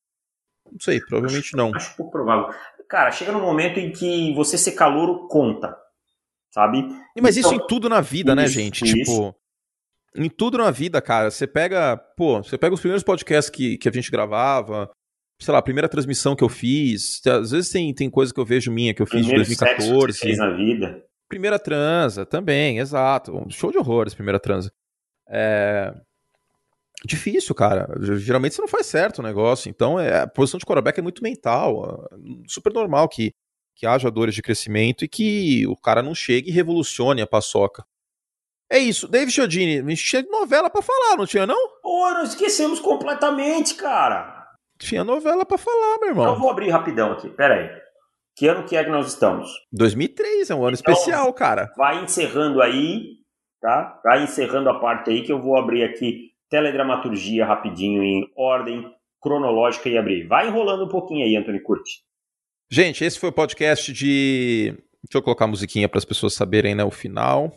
[0.71, 1.75] Não sei, provavelmente acho, não.
[1.75, 2.49] Acho pouco provável.
[2.89, 5.75] Cara, chega num momento em que você ser calouro conta,
[6.51, 6.83] sabe?
[7.19, 8.83] Mas então, isso em tudo na vida, né, isso, né, gente?
[8.83, 8.95] Isso.
[8.95, 9.35] Tipo,
[10.15, 13.89] em tudo na vida, cara, você pega, pô, você pega os primeiros podcasts que, que
[13.89, 14.89] a gente gravava,
[15.39, 18.45] sei lá, a primeira transmissão que eu fiz, às vezes tem, tem coisa que eu
[18.45, 20.19] vejo minha que eu fiz Primeiro de 2014.
[20.19, 21.03] que fez na vida.
[21.27, 23.35] Primeira transa, também, exato.
[23.35, 24.71] Um show de horrores, primeira transa.
[25.27, 25.93] É.
[27.05, 27.89] Difícil, cara.
[28.17, 29.69] Geralmente você não faz certo o negócio.
[29.69, 32.07] Então, é, a posição de quarterback é muito mental.
[32.11, 32.15] É
[32.47, 33.33] super normal que,
[33.75, 37.83] que haja dores de crescimento e que o cara não chegue e revolucione a paçoca.
[38.71, 39.07] É isso.
[39.07, 41.69] David Chiodini, a gente tinha novela para falar, não tinha não?
[41.81, 44.47] Pô, nós esquecemos completamente, cara.
[44.79, 46.25] Tinha novela para falar, meu irmão.
[46.25, 47.83] Eu vou abrir rapidão aqui, pera aí.
[48.35, 49.49] Que ano que é que nós estamos?
[49.71, 51.71] 2003, é um ano então, especial, cara.
[51.77, 53.19] Vai encerrando aí,
[53.61, 53.99] tá?
[54.03, 58.91] Vai encerrando a parte aí que eu vou abrir aqui teledramaturgia rapidinho em ordem
[59.21, 60.27] cronológica e abrir.
[60.27, 62.01] Vai enrolando um pouquinho aí, Anthony Curti.
[62.71, 66.73] Gente, esse foi o podcast de Deixa eu colocar a musiquinha para as pessoas saberem,
[66.73, 67.53] né, o final.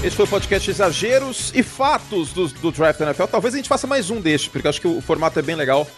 [0.00, 3.24] Esse foi o podcast Exageros e Fatos do, do Draft NFL.
[3.24, 5.88] Talvez a gente faça mais um deste, porque acho que o formato é bem legal.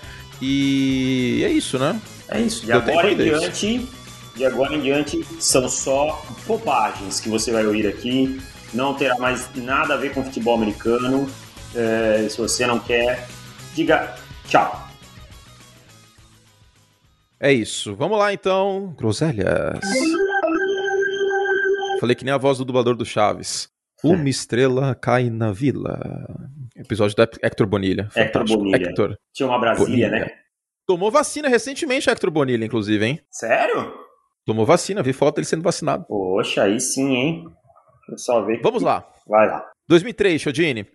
[0.41, 2.01] E é isso, né?
[2.29, 2.65] É isso.
[2.65, 3.87] De agora em diante,
[4.35, 8.41] de agora em diante, são só bobagens que você vai ouvir aqui.
[8.73, 11.29] Não terá mais nada a ver com futebol americano.
[11.75, 13.29] É, se você não quer,
[13.75, 14.17] diga
[14.49, 14.89] tchau.
[17.39, 17.95] É isso.
[17.95, 18.95] Vamos lá então.
[18.97, 19.79] Groselhas.
[22.01, 23.69] Falei que nem a voz do dublador do Chaves.
[24.03, 25.99] Uma estrela cai na vila.
[26.77, 28.09] Episódio da Hector Bonilha.
[28.15, 28.89] Hector Bonilha.
[28.89, 30.27] Hector Tinha uma Brasília, Bonilha.
[30.27, 30.33] né?
[30.87, 33.21] Tomou vacina recentemente, Hector Bonilha, inclusive, hein?
[33.31, 33.93] Sério?
[34.47, 36.05] Tomou vacina, vi foto dele sendo vacinado.
[36.07, 37.45] Poxa, aí sim, hein?
[38.09, 38.61] Eu só ver.
[38.63, 39.07] Vamos lá.
[39.27, 39.71] Vai lá.
[39.89, 40.87] 2003, Chodini.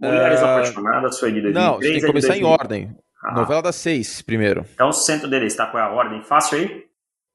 [0.00, 0.44] Mulheres uh...
[0.44, 1.54] Apaixonadas foi de 2003.
[1.54, 2.96] Não, tem que começar em ordem.
[3.22, 3.34] Ah.
[3.34, 4.64] Novela das seis, primeiro.
[4.74, 6.84] Então, o centro dele está com a ordem fácil aí?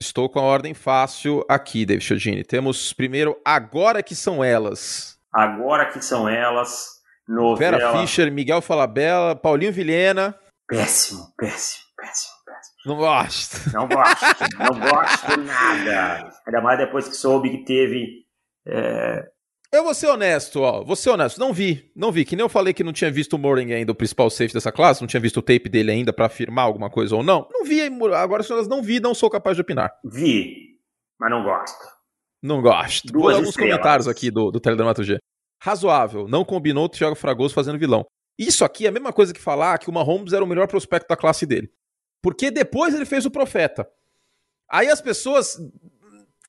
[0.01, 2.43] Estou com a ordem fácil aqui, David Chodini.
[2.43, 5.10] Temos primeiro Agora Que São Elas.
[5.31, 6.99] Agora Que São Elas.
[7.27, 7.77] Novela.
[7.77, 10.35] Vera Fischer, Miguel Falabella, Paulinho Vilhena.
[10.67, 12.75] Péssimo, péssimo, péssimo, péssimo.
[12.85, 13.57] Não gosto.
[13.73, 16.29] Não gosto, não gosto nada.
[16.45, 18.25] Ainda mais depois que soube que teve
[18.67, 19.25] é,
[19.73, 20.83] eu vou ser honesto, ó.
[20.83, 21.39] Vou ser honesto.
[21.39, 22.25] Não vi, não vi.
[22.25, 24.69] Que nem eu falei que não tinha visto o Moring ainda, o principal safe dessa
[24.69, 27.47] classe, não tinha visto o tape dele ainda para afirmar alguma coisa ou não.
[27.49, 27.81] Não vi,
[28.13, 29.89] agora se elas não vi, não sou capaz de opinar.
[30.03, 30.77] Vi,
[31.17, 32.00] mas não gosto.
[32.41, 33.11] Não gosto.
[33.11, 33.73] Duas vou alguns estrelas.
[33.73, 35.19] comentários aqui do, do Teledramaturgia.
[35.61, 38.05] Razoável, não combinou o Thiago Fragoso fazendo vilão.
[38.37, 41.07] Isso aqui é a mesma coisa que falar que o Mahomes era o melhor prospecto
[41.07, 41.71] da classe dele.
[42.21, 43.87] Porque depois ele fez o Profeta.
[44.69, 45.57] Aí as pessoas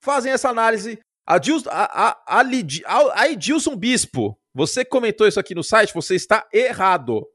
[0.00, 5.54] fazem essa análise a, Gilson, a, a, a, a Edilson Bispo, você comentou isso aqui
[5.54, 7.26] no site, você está errado.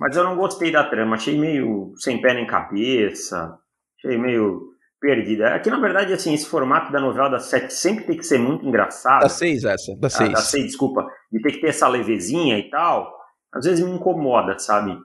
[0.00, 3.58] Mas eu não gostei da trama, achei meio sem pé nem cabeça,
[3.98, 5.54] achei meio perdida.
[5.54, 8.66] Aqui, na verdade, assim, esse formato da novela da sete sempre tem que ser muito
[8.66, 9.22] engraçado.
[9.22, 10.30] Da seis, essa, da seis.
[10.30, 11.06] Ah, da seis, desculpa.
[11.32, 13.12] De ter que ter essa levezinha e tal,
[13.52, 14.96] às vezes me incomoda, sabe?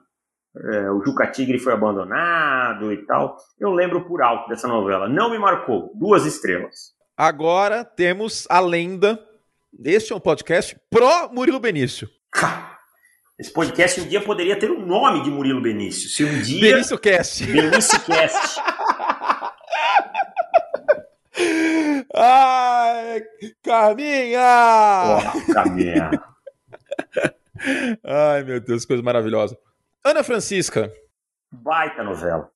[0.56, 3.36] É, o Juca Tigre foi abandonado e tal.
[3.58, 5.08] Eu lembro por alto dessa novela.
[5.08, 5.90] Não me marcou.
[5.96, 6.94] Duas estrelas.
[7.16, 9.18] Agora temos a lenda.
[9.84, 12.08] Este é um podcast pró Murilo Benício.
[13.36, 16.08] Esse podcast um dia poderia ter o nome de Murilo Benício.
[16.08, 16.60] Se um dia.
[16.60, 17.44] Benício Cast.
[17.44, 18.60] Benício Cast.
[22.16, 23.22] Ai,
[23.62, 25.18] Carminha!
[25.18, 26.10] Oh, Carminha.
[28.04, 29.58] Ai, meu Deus, coisa maravilhosa.
[30.04, 30.92] Ana Francisca.
[31.50, 32.48] Baita novela.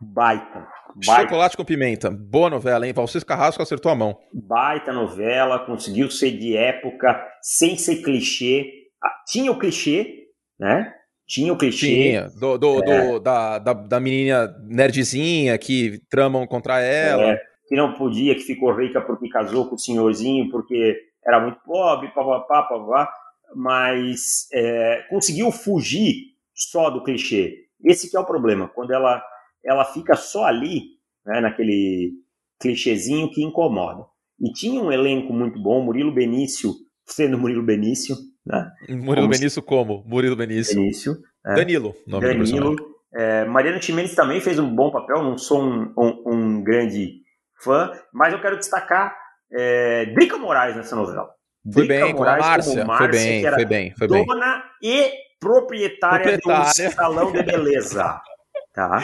[0.00, 0.68] Baita.
[1.04, 1.22] Baita.
[1.22, 2.10] Chocolate com Pimenta.
[2.10, 2.92] Boa novela, hein?
[2.92, 4.16] Valcir Carrasco acertou a mão.
[4.32, 8.70] Baita novela, conseguiu ser de época, sem ser clichê.
[9.02, 10.94] Ah, tinha o clichê, né?
[11.26, 11.86] Tinha o clichê.
[11.86, 13.06] Tinha, do, do, é.
[13.06, 17.32] do da, da, da, menina nerdzinha que tramam contra ela.
[17.32, 21.60] É, que não podia, que ficou rica porque casou com o senhorzinho, porque era muito
[21.64, 23.08] pobre, papapá, papapá.
[23.54, 27.66] Mas é, conseguiu fugir só do clichê.
[27.84, 28.68] Esse que é o problema.
[28.68, 29.22] Quando ela
[29.64, 30.82] ela fica só ali,
[31.24, 32.12] né, naquele
[32.58, 34.04] clichêzinho que incomoda.
[34.40, 36.72] E tinha um elenco muito bom, Murilo Benício,
[37.06, 38.68] sendo Murilo Benício, né?
[38.88, 40.02] Murilo como Benício como?
[40.06, 40.74] Murilo Benício.
[40.74, 41.16] Benício
[41.46, 41.54] é.
[41.54, 42.74] Danilo, nome Danilo.
[42.74, 47.20] do é, Mariana Ximenes também fez um bom papel, não sou um, um, um grande
[47.62, 49.16] fã, mas eu quero destacar
[49.52, 51.30] é, Drica Moraes nessa novela.
[51.72, 54.26] Foi Drica bem, Moraes, com a Márcia, Márcia, foi bem, foi bem, foi bem.
[54.26, 56.72] Dona e proprietária, proprietária.
[56.72, 58.20] de um salão de beleza.
[58.72, 59.02] Tá?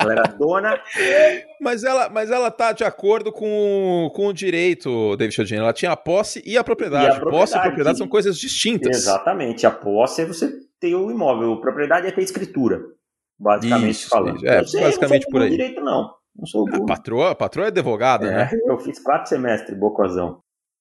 [0.00, 0.80] Ela era dona.
[1.60, 5.58] mas, ela, mas ela tá de acordo com, com o direito, David Chodini.
[5.58, 7.06] Ela tinha a posse e a propriedade.
[7.06, 7.40] E a propriedade.
[7.40, 8.96] Posse e propriedade são coisas distintas.
[8.96, 9.66] Exatamente.
[9.66, 11.54] A posse é você ter o imóvel.
[11.54, 12.82] A propriedade é ter escritura.
[13.36, 14.46] Basicamente isso, falando.
[14.46, 15.50] É, basicamente por aí.
[15.50, 16.14] direito, não.
[16.36, 16.82] Não sou burro.
[16.82, 18.50] A patroa, a patroa é advogada, é, né?
[18.66, 20.40] Eu fiz quatro semestres, bocozão.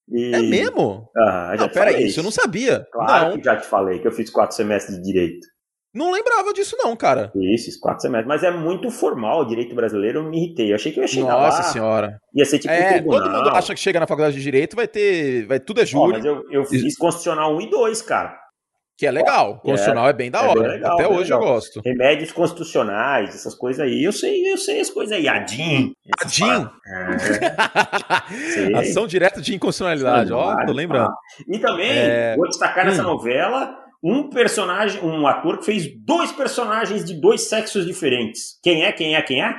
[0.09, 0.33] E...
[0.33, 1.09] É mesmo?
[1.15, 2.85] Ah, não, peraí, isso eu não sabia.
[2.91, 3.37] Claro não.
[3.37, 5.47] que já te falei que eu fiz quatro semestres de direito.
[5.93, 7.31] Não lembrava disso, não, cara.
[7.35, 8.27] Isso, quatro semestres.
[8.27, 10.71] Mas é muito formal o direito brasileiro, eu me irritei.
[10.71, 11.63] Eu achei que eu ia chegar Nossa lá.
[11.63, 12.17] senhora.
[12.33, 14.87] Ia ser tipo é, um Todo mundo acha que chega na faculdade de direito, vai
[14.87, 15.45] ter.
[15.45, 16.13] Vai, tudo é júri.
[16.13, 18.42] Oh, mas eu, eu fiz constitucional 1 e 2, cara.
[19.03, 19.59] Que é legal.
[19.59, 20.61] Constitucional é, é bem da é hora.
[20.61, 21.41] Bem legal, Até hoje legal.
[21.41, 21.81] eu gosto.
[21.83, 24.01] Remédios constitucionais, essas coisas aí.
[24.01, 25.27] Eu sei, eu sei as coisas aí.
[25.27, 25.93] ADIM.
[26.21, 26.69] ADIM?
[28.71, 28.79] É.
[28.79, 30.31] Ação direta de inconstitucionalidade.
[30.31, 31.09] Ó, tô lembrando.
[31.09, 31.15] Tá.
[31.49, 32.33] E também, é...
[32.37, 33.07] vou destacar nessa hum.
[33.07, 38.57] novela um personagem, um ator que fez dois personagens de dois sexos diferentes.
[38.63, 38.91] Quem é?
[38.93, 39.21] Quem é?
[39.21, 39.53] Quem é?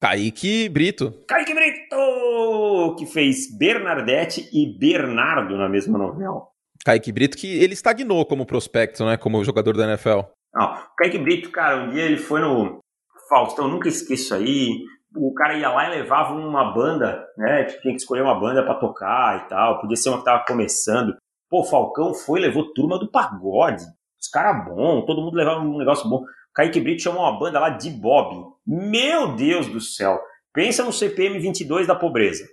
[0.00, 1.12] Kaique Brito.
[1.28, 2.96] Kaique Brito!
[2.98, 6.49] Que fez Bernadette e Bernardo na mesma novela.
[6.84, 9.16] Kaique Brito, que ele estagnou como prospecto, né?
[9.16, 10.20] Como jogador da NFL.
[10.54, 12.80] Não, Kaique Brito, cara, um dia ele foi no
[13.28, 14.84] Faustão, nunca esqueço aí.
[15.14, 17.64] o cara ia lá e levava uma banda, né?
[17.64, 19.80] Tinha que escolher uma banda para tocar e tal.
[19.80, 21.14] Podia ser uma que tava começando.
[21.48, 23.84] Pô, o Falcão foi, levou turma do pagode.
[24.20, 26.18] Os caras bons, todo mundo levava um negócio bom.
[26.18, 28.44] O Kaique Brito chamou uma banda lá de Bob.
[28.66, 30.20] Meu Deus do céu.
[30.52, 32.44] Pensa no CPM 22 da pobreza.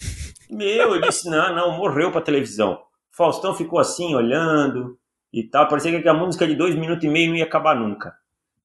[0.50, 2.78] Meu, eu disse, não, não, morreu pra televisão.
[3.18, 4.96] Faustão ficou assim, olhando
[5.32, 5.66] e tal.
[5.66, 8.16] Parecia que a música de dois minutos e meio não ia acabar nunca.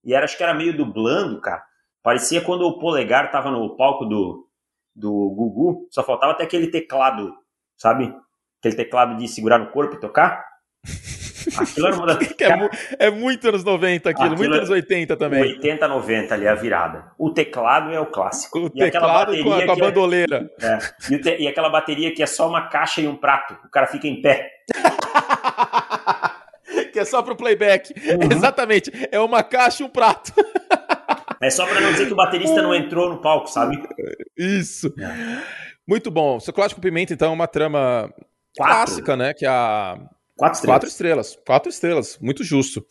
[0.06, 1.64] E era, acho que era meio dublando, cara.
[2.04, 4.48] Parecia quando o Polegar tava no palco do,
[4.96, 7.34] do Gugu, só faltava até aquele teclado,
[7.76, 8.16] sabe?
[8.60, 10.46] Aquele teclado de segurar no corpo e tocar.
[11.58, 12.32] Aquilo era uma das...
[13.00, 15.42] é, é, muito anos 90 aquilo, aquilo muito anos 80 também.
[15.42, 17.12] 80, 90 ali, a virada.
[17.18, 18.60] O teclado é o clássico.
[18.60, 20.50] O e teclado com a, com a é- bandoleira.
[20.62, 20.80] É,
[21.12, 23.58] e, te, e, aquela bateria que é só uma caixa e um prato.
[23.66, 24.50] O cara fica em pé.
[26.92, 27.94] que é só pro playback.
[27.94, 28.32] Uhum.
[28.32, 28.92] Exatamente.
[29.12, 30.32] É uma caixa e um prato.
[31.42, 33.82] é só para não dizer que o baterista não entrou no palco, sabe?
[34.38, 34.94] Isso.
[35.00, 35.64] É.
[35.88, 36.40] Muito bom.
[36.40, 38.14] Chocolate com pimenta, então, é uma trama
[38.56, 38.76] Quatro.
[38.76, 39.34] clássica, né?
[39.34, 39.98] Que é a
[40.44, 40.74] Quatro estrelas.
[40.74, 41.40] Quatro estrelas.
[41.46, 42.20] Quatro estrelas.
[42.22, 42.86] Muito justo.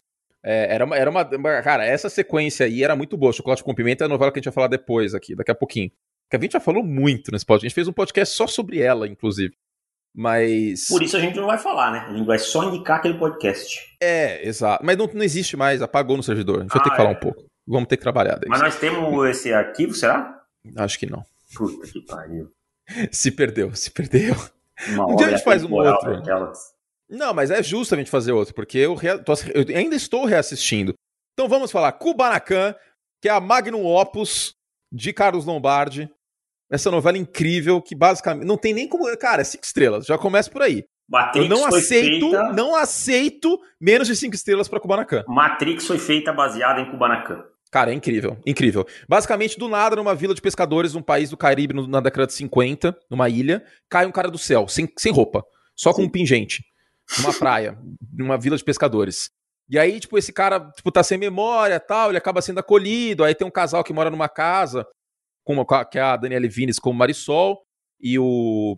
[0.44, 1.24] É, era, uma, era uma.
[1.62, 3.32] Cara, essa sequência aí era muito boa.
[3.32, 5.54] Chocolate com Pimenta é a novela que a gente vai falar depois aqui, daqui a
[5.54, 5.90] pouquinho.
[6.28, 7.66] Que a gente já falou muito nesse podcast.
[7.66, 9.54] A gente fez um podcast só sobre ela, inclusive.
[10.14, 10.88] Mas.
[10.88, 12.06] Por isso a gente não vai falar, né?
[12.08, 13.96] A gente vai só indicar aquele podcast.
[14.00, 14.84] É, exato.
[14.84, 16.58] Mas não, não existe mais, apagou no servidor.
[16.58, 17.12] A gente ah, vai ter que falar é?
[17.12, 17.44] um pouco.
[17.66, 18.38] Vamos ter que trabalhar.
[18.38, 18.48] Daí.
[18.48, 20.42] Mas nós temos esse arquivo, será?
[20.76, 21.24] Acho que não.
[21.54, 22.50] Puta que pariu.
[23.12, 24.34] se perdeu, se perdeu.
[24.88, 26.16] Uma um dia a gente faz um outro.
[26.16, 26.71] Daquelas.
[27.08, 28.96] Não, mas é justo a gente fazer outro, porque eu,
[29.54, 30.94] eu ainda estou reassistindo.
[31.34, 32.74] Então vamos falar Kubanacan,
[33.20, 34.54] que é a Magnum Opus
[34.90, 36.10] de Carlos Lombardi.
[36.70, 40.06] Essa novela incrível que basicamente não tem nem como, cara, é cinco estrelas.
[40.06, 40.84] Já começa por aí.
[41.08, 42.52] Matrix eu não aceito, feita...
[42.54, 45.24] não aceito menos de cinco estrelas para Kubanacan.
[45.28, 47.44] Matrix foi feita baseada em Kubanacan.
[47.70, 48.86] Cara, é incrível, incrível.
[49.08, 52.96] Basicamente, do nada, numa vila de pescadores, num país do Caribe, na década de 50,
[53.10, 55.42] numa ilha, cai um cara do céu, sem, sem roupa,
[55.74, 56.06] só com Sim.
[56.06, 56.62] um pingente
[57.18, 57.78] numa praia,
[58.12, 59.30] numa vila de pescadores.
[59.68, 63.24] E aí, tipo, esse cara, tipo, tá sem memória tal, ele acaba sendo acolhido.
[63.24, 64.86] Aí tem um casal que mora numa casa,
[65.44, 67.62] com uma, que é a Daniela Vines como Marisol,
[68.00, 68.76] e o,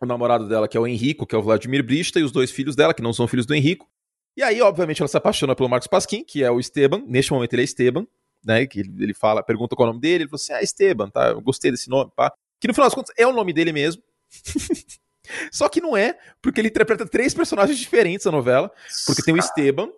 [0.00, 2.50] o namorado dela, que é o Henrico, que é o Vladimir Brista, e os dois
[2.50, 3.88] filhos dela, que não são filhos do Henrico.
[4.36, 7.04] E aí, obviamente, ela se apaixona pelo Marcos Pasquim, que é o Esteban.
[7.06, 8.06] Neste momento ele é Esteban,
[8.44, 8.66] né?
[8.66, 11.28] Que ele fala, pergunta qual é o nome dele, ele falou assim: ah, Esteban, tá?
[11.28, 12.32] Eu gostei desse nome, pá.
[12.60, 14.02] Que no final das contas é o nome dele mesmo.
[15.50, 18.70] Só que não é, porque ele interpreta três personagens diferentes na novela.
[19.06, 19.90] Porque tem o Esteban,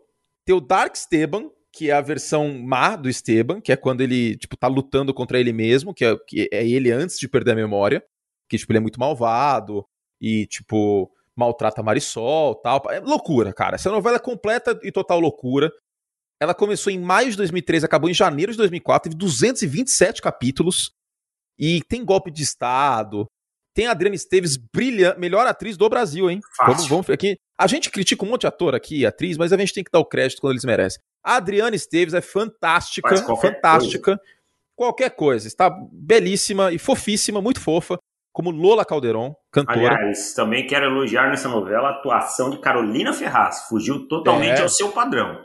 [0.45, 4.37] tem o Dark Esteban, que é a versão má do Esteban, que é quando ele,
[4.37, 7.57] tipo, tá lutando contra ele mesmo, que é, que é ele antes de perder a
[7.57, 8.03] memória.
[8.49, 9.85] Que, tipo, ele é muito malvado
[10.21, 12.83] e, tipo, maltrata a Marisol tal.
[12.91, 13.75] É loucura, cara.
[13.75, 15.71] Essa novela é completa e total loucura.
[16.41, 20.93] Ela começou em maio de 2013, acabou em janeiro de 2004, teve 227 capítulos.
[21.59, 23.27] E tem golpe de Estado,
[23.77, 26.41] tem a Adriana Esteves, brilha, melhor atriz do Brasil, hein?
[26.67, 27.37] Vamos, vamos aqui.
[27.59, 29.99] A gente critica um monte de ator aqui, atriz, mas a gente tem que dar
[29.99, 30.99] o crédito quando eles merecem.
[31.23, 34.17] A Adriana Esteves é fantástica, fantástica.
[34.17, 34.21] Coisa.
[34.75, 35.47] Qualquer coisa.
[35.47, 37.99] Está belíssima e fofíssima, muito fofa.
[38.33, 39.95] Como Lola Calderon, cantora.
[39.95, 43.67] Aliás, também quero elogiar nessa novela a atuação de Carolina Ferraz.
[43.69, 44.63] Fugiu totalmente é.
[44.63, 45.39] ao seu padrão.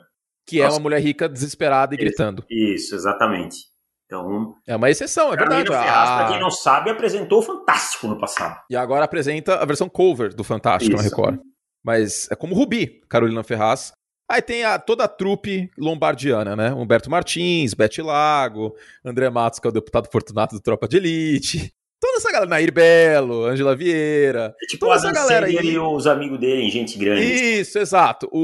[0.47, 0.69] Que Nossa.
[0.69, 2.45] é uma mulher rica, desesperada e gritando.
[2.49, 3.70] Isso, exatamente.
[4.11, 5.69] Então, é uma exceção, é verdade.
[5.69, 6.17] Ferraz, a...
[6.17, 8.59] pra quem não sabe, apresentou o Fantástico no passado.
[8.69, 11.01] E agora apresenta a versão cover do Fantástico Isso.
[11.01, 11.39] na Record.
[11.81, 13.93] Mas é como Rubi, Carolina Ferraz.
[14.29, 16.73] Aí tem a, toda a trupe lombardiana, né?
[16.73, 21.73] Humberto Martins, Bete Lago, André Matos, que é o deputado Fortunato do Tropa de Elite.
[22.01, 24.55] Toda essa galera, Nair Belo, Angela Vieira.
[24.59, 25.55] É tipo toda essa galera aí.
[25.55, 27.21] E os amigos dele, gente grande.
[27.21, 28.27] Isso, exato.
[28.31, 28.39] O,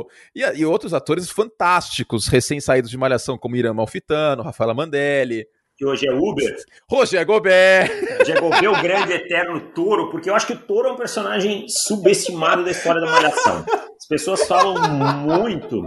[0.00, 0.06] o...
[0.34, 5.46] E, e outros atores fantásticos, recém-saídos de Malhação, como Irã Malfitano, Rafaela Mandelli.
[5.76, 6.56] Que hoje é Uber.
[6.88, 7.90] Roger Gobert.
[8.20, 11.66] Roger Gobert, o grande eterno touro, porque eu acho que o touro é um personagem
[11.68, 13.66] subestimado da história da Malhação.
[13.98, 14.80] As pessoas falam
[15.18, 15.84] muito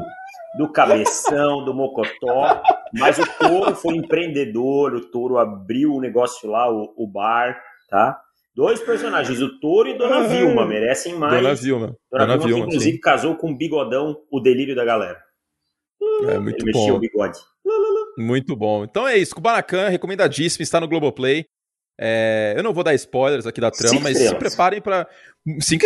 [0.58, 2.62] do cabeção, do mocotó,
[2.94, 8.20] mas o touro foi empreendedor, o touro abriu o negócio lá, o, o bar, tá?
[8.56, 11.40] Dois personagens, o Touro e Dona Vilma, merecem mais.
[11.40, 11.96] Dona Vilma.
[12.12, 13.00] Dona, Dona Vilma, Vilma, que inclusive sim.
[13.00, 15.22] casou com o bigodão, o delírio da galera.
[16.28, 16.94] É muito Ele bom.
[16.94, 17.38] o bigode.
[18.18, 18.84] Muito bom.
[18.84, 21.46] Então é isso, Kubanacan, recomendadíssimo, está no Globoplay.
[22.00, 24.38] É, eu não vou dar spoilers aqui da trama, Cinco mas estrelas.
[24.44, 25.08] se preparem para
[25.62, 25.86] Cinco,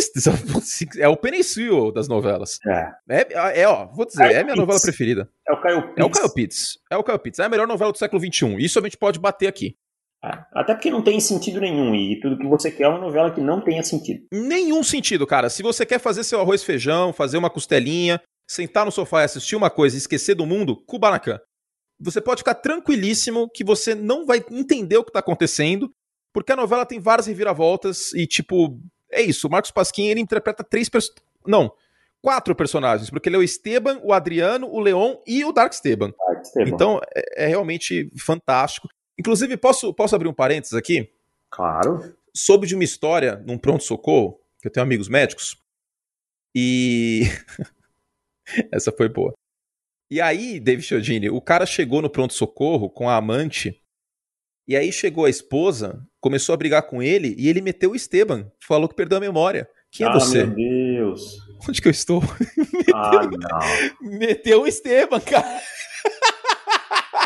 [1.00, 2.58] é o Penicil das novelas.
[2.68, 2.92] É.
[3.10, 3.62] é.
[3.62, 4.60] É, ó, vou dizer, Caio é minha Pitts.
[4.60, 5.30] novela preferida.
[5.48, 5.98] É o Caio Pitts.
[5.98, 6.80] É o Caio Pitts.
[6.92, 7.40] É o Caio Pitts.
[7.40, 8.56] É a melhor novela do século XXI.
[8.60, 9.76] Isso a gente pode bater aqui.
[10.24, 10.30] É.
[10.54, 11.96] Até porque não tem sentido nenhum.
[11.96, 14.22] E tudo que você quer é uma novela que não tenha sentido.
[14.34, 15.50] Nenhum sentido, cara.
[15.50, 19.56] Se você quer fazer seu arroz feijão, fazer uma costelinha, sentar no sofá e assistir
[19.56, 21.40] uma coisa e esquecer do mundo, Kubanacan.
[22.00, 25.90] você pode ficar tranquilíssimo que você não vai entender o que tá acontecendo,
[26.34, 28.80] porque a novela tem várias reviravoltas e, tipo,
[29.12, 29.48] é isso.
[29.48, 31.26] O Marcos Pasquim, ele interpreta três personagens.
[31.46, 31.74] Não,
[32.22, 36.14] quatro personagens, porque ele é o Esteban, o Adriano, o Leon e o Dark Esteban.
[36.28, 36.70] Dark Esteban.
[36.70, 38.88] Então, é, é, realmente fantástico.
[39.18, 41.12] Inclusive, posso, posso abrir um parênteses aqui?
[41.50, 42.16] Claro.
[42.34, 45.58] Soube de uma história num pronto-socorro, que eu tenho amigos médicos,
[46.56, 47.24] e.
[48.72, 49.34] Essa foi boa.
[50.10, 53.81] E aí, David Chiodini, o cara chegou no pronto-socorro com a amante,
[54.68, 58.52] e aí chegou a esposa, começou a brigar com ele, e ele meteu o Esteban,
[58.60, 59.68] falou que perdeu a memória.
[59.92, 60.46] Quem é ah, você?
[60.46, 61.38] Meu Deus.
[61.68, 62.22] Onde que eu estou?
[62.94, 64.18] Ah, não.
[64.18, 65.62] Meteu o Esteban, cara.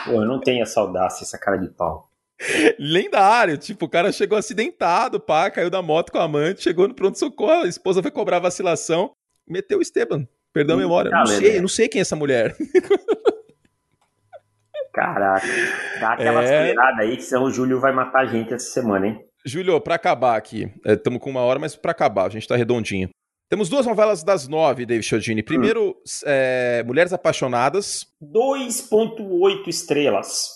[0.06, 2.12] Pô, eu não tenho essa audácia, essa cara de pau.
[2.78, 6.94] Lendário, tipo, o cara chegou acidentado, pá, caiu da moto com a amante, chegou no
[6.94, 9.12] pronto-socorro, a esposa foi cobrar vacilação,
[9.48, 11.10] meteu o Esteban, perdeu a memória.
[11.10, 12.56] Não sei, não sei quem é essa mulher.
[14.96, 15.46] Caraca,
[16.00, 16.46] dá aquela é...
[16.46, 19.20] acelerada aí que senão o Júlio vai matar a gente essa semana, hein?
[19.46, 22.56] Júlio, pra acabar aqui, estamos é, com uma hora, mas pra acabar, a gente tá
[22.56, 23.10] redondinho.
[23.50, 25.44] Temos duas novelas das nove, David Chiodini.
[25.44, 25.94] Primeiro, hum.
[26.26, 28.08] é, Mulheres Apaixonadas.
[28.24, 30.56] 2.8 estrelas.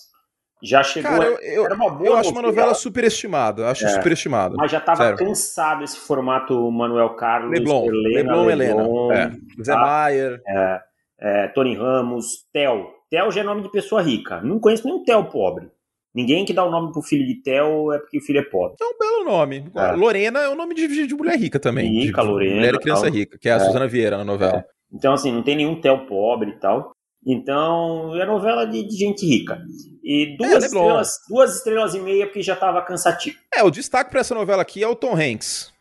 [0.64, 1.12] Já chegou.
[1.12, 1.68] Cara, eu,
[2.04, 3.70] eu, acho uma novela superestimada.
[3.70, 4.56] Acho é, superestimada.
[4.58, 5.18] Mas já tava Sério.
[5.18, 9.14] cansado esse formato Manuel Carlos, Leblon, Helena, Leblon, Leblon Helena.
[9.14, 9.64] É.
[9.64, 9.80] Zé tá?
[9.80, 10.42] Maier.
[10.48, 10.82] É,
[11.22, 12.88] é, Tony Ramos, Tel.
[13.10, 14.42] Tel já é nome de pessoa rica.
[14.42, 15.70] Não conheço nenhum Tel pobre.
[16.14, 18.78] Ninguém que dá o nome pro filho de Theo é porque o filho é pobre.
[18.82, 19.72] É um belo nome.
[19.76, 19.92] É.
[19.92, 21.88] Lorena é o nome de, de, mulher rica também.
[21.88, 22.56] Rica, de, Lorena.
[22.56, 23.12] Mulher e criança tal.
[23.12, 23.60] rica, que é a é.
[23.60, 24.58] Suzana Vieira na novela.
[24.58, 24.66] É.
[24.92, 26.92] Então, assim, não tem nenhum Theo pobre e tal.
[27.26, 29.62] Então, é novela de, de gente rica.
[30.04, 33.38] E duas, é, estrelas, duas estrelas e meia porque já tava cansativo.
[33.54, 35.72] É, o destaque para essa novela aqui é o Tom Hanks.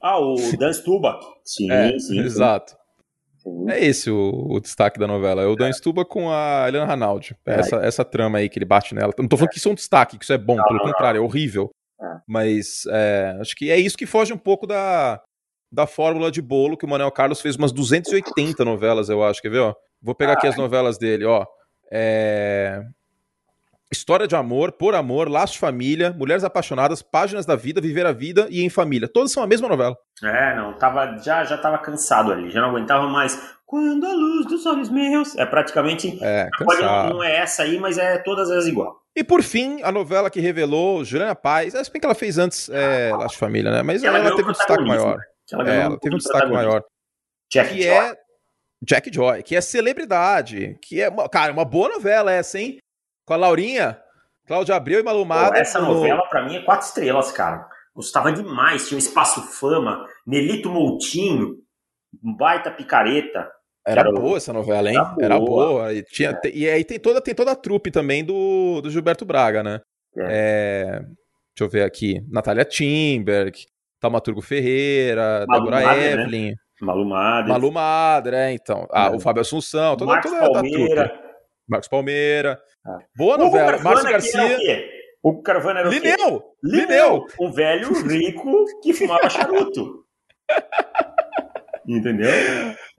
[0.00, 1.20] Ah, o Dan Stuba.
[1.44, 2.18] Sim, é, sim.
[2.18, 2.74] Exato.
[3.68, 5.42] É esse o, o, destaque da novela.
[5.42, 5.72] É o Dan é.
[5.72, 7.36] Stuba com a Helena Ranaldi.
[7.46, 9.12] É essa, essa trama aí que ele bate nela.
[9.18, 10.86] Não tô falando que isso é um destaque, que isso é bom, não, pelo não,
[10.86, 11.26] contrário, não.
[11.26, 11.70] é horrível.
[12.00, 12.16] É.
[12.26, 15.20] Mas é, acho que é isso que foge um pouco da,
[15.72, 19.40] da fórmula de bolo que o Manuel Carlos fez umas 280 novelas, eu acho.
[19.40, 19.74] Quer ver, ó?
[20.00, 21.46] Vou pegar aqui as novelas dele, ó.
[21.90, 22.82] É...
[23.92, 28.12] História de amor, por amor, laço de família, mulheres apaixonadas, páginas da vida, viver a
[28.12, 29.06] vida e em família.
[29.06, 29.94] Todas são a mesma novela.
[30.24, 33.38] É, não, tava, já, já tava cansado ali, já não aguentava mais.
[33.66, 35.36] Quando a luz dos olhos meus.
[35.36, 36.18] É praticamente.
[36.22, 39.02] É, não, não é essa aí, mas é todas elas igual.
[39.14, 41.74] E por fim, a novela que revelou Juliana Paz.
[41.74, 43.82] É, se bem que ela fez antes é, Laço de Família, né?
[43.82, 45.18] Mas ela, ela teve um destaque maior.
[45.52, 46.82] Ela, é, ela teve um destaque maior.
[47.52, 47.92] Jack que Joy.
[47.92, 48.16] é
[48.82, 50.78] Jack Joy, que é celebridade.
[50.82, 52.78] Que é, cara, uma boa novela essa, hein?
[53.24, 53.98] Com a Laurinha.
[54.46, 55.56] Cláudio Abreu e Malumada.
[55.56, 55.94] essa no...
[55.94, 57.66] novela, para mim, é quatro estrelas, cara.
[57.94, 58.88] Gostava demais.
[58.88, 61.56] Tinha um Espaço Fama, Nelito Moutinho,
[62.22, 63.50] um baita picareta.
[63.86, 64.96] Era, era boa essa novela, hein?
[64.96, 65.24] Era boa.
[65.24, 65.94] Era boa.
[65.94, 66.50] E, tinha, é.
[66.52, 69.80] e aí tem toda, tem toda a trupe também do, do Gilberto Braga, né?
[70.16, 70.26] É.
[70.28, 72.20] É, deixa eu ver aqui.
[72.28, 73.64] Natália Timberg,
[74.00, 76.12] Taumaturgo Ferreira, Malu Débora né?
[76.12, 76.50] Evelyn.
[76.50, 76.56] Né?
[76.80, 77.52] Malu Madre.
[77.52, 77.72] Malu
[78.34, 78.88] é, então.
[78.92, 79.10] Ah, é.
[79.16, 81.04] o Fábio Assunção, toda, Marcos toda Palmeira.
[81.04, 81.31] a trupe.
[81.68, 82.60] Marcos Palmeira.
[82.86, 82.98] Ah.
[83.16, 83.78] Boa novela.
[83.78, 84.58] Márcio Garcia.
[85.22, 86.36] O Carvana era Lineu!
[86.36, 87.26] o Lineu!
[87.40, 90.04] Um velho rico que fumava charuto.
[91.86, 92.28] Entendeu?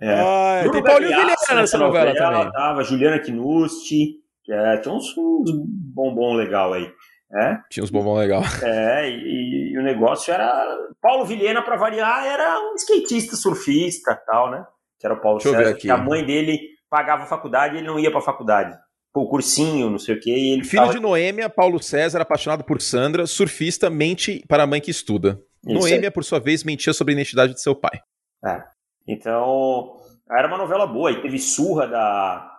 [0.02, 0.20] É.
[0.20, 2.52] Ah, tem Paulinho Vilhena nessa novela, novela também.
[2.52, 5.52] Tava Juliana Kinusti, que é, tinha uns, uns
[5.94, 6.90] bombom legal aí.
[7.34, 7.58] É?
[7.70, 8.42] Tinha uns bombom legal.
[8.62, 10.78] É, e, e, o negócio era.
[11.02, 14.66] Paulo Vilhena, para variar, era um skatista, surfista tal, né?
[15.00, 17.98] Que era o Paulo Deixa César, que a mãe dele pagava faculdade e ele não
[17.98, 18.78] ia pra faculdade.
[19.12, 20.30] Pô, cursinho, não sei o quê.
[20.30, 24.80] E ele Filho de Noêmia, Paulo César, apaixonado por Sandra, surfista, mente para a mãe
[24.80, 25.42] que estuda.
[25.66, 28.00] Isso Noêmia, por sua vez, mentia sobre a identidade de seu pai.
[28.46, 28.62] É.
[29.08, 29.98] Então,
[30.30, 31.12] era uma novela boa.
[31.12, 32.52] E teve surra da,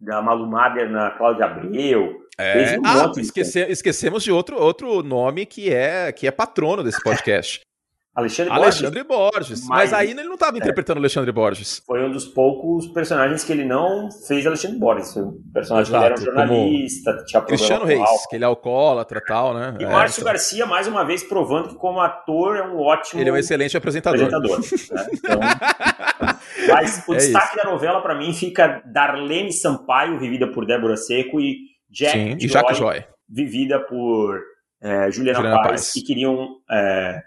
[0.00, 2.14] da Malu Mader na Cláudia Abreu.
[2.38, 2.78] É.
[2.78, 7.60] Um ah, esquece, esquecemos de outro, outro nome que é, que é patrono desse podcast.
[8.14, 9.30] Alexandre, Alexandre Borges.
[9.32, 9.68] Borges.
[9.68, 10.60] Mas, mas aí ele não estava é.
[10.60, 11.00] interpretando é.
[11.00, 11.80] Alexandre Borges.
[11.86, 15.14] Foi um dos poucos personagens que ele não fez Alexandre Borges.
[15.16, 19.24] O personagem Exato, ele era um jornalista, tinha Cristiano Reis, que ele é alcoólatra e
[19.24, 19.76] tal, né?
[19.78, 20.32] E é, Márcio então.
[20.32, 23.20] Garcia, mais uma vez, provando que como ator é um ótimo...
[23.20, 24.24] Ele é um excelente apresentador.
[24.24, 25.06] apresentador né?
[25.12, 25.40] então...
[26.68, 27.64] Mas o é destaque isso.
[27.64, 31.56] da novela, para mim, fica Darlene Sampaio, vivida por Débora Seco, e
[31.88, 34.40] Jack, Sim, Joy, e Joy, vivida por
[34.82, 37.20] é, Juliana, Juliana Paz, Paz, que queriam é,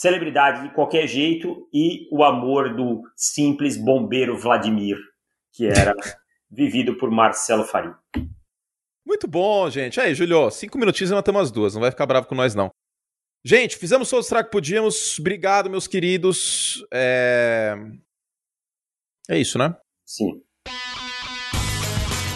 [0.00, 4.96] celebridade de qualquer jeito e o amor do simples bombeiro Vladimir,
[5.52, 5.94] que era
[6.50, 7.96] vivido por Marcelo Faria.
[9.06, 10.00] Muito bom, gente.
[10.00, 11.74] Aí, Julio, cinco minutinhos e matamos as duas.
[11.74, 12.70] Não vai ficar bravo com nós, não.
[13.44, 15.18] Gente, fizemos todo o que podíamos.
[15.18, 16.84] Obrigado, meus queridos.
[16.92, 17.74] É...
[19.28, 19.76] é isso, né?
[20.06, 20.43] Sim.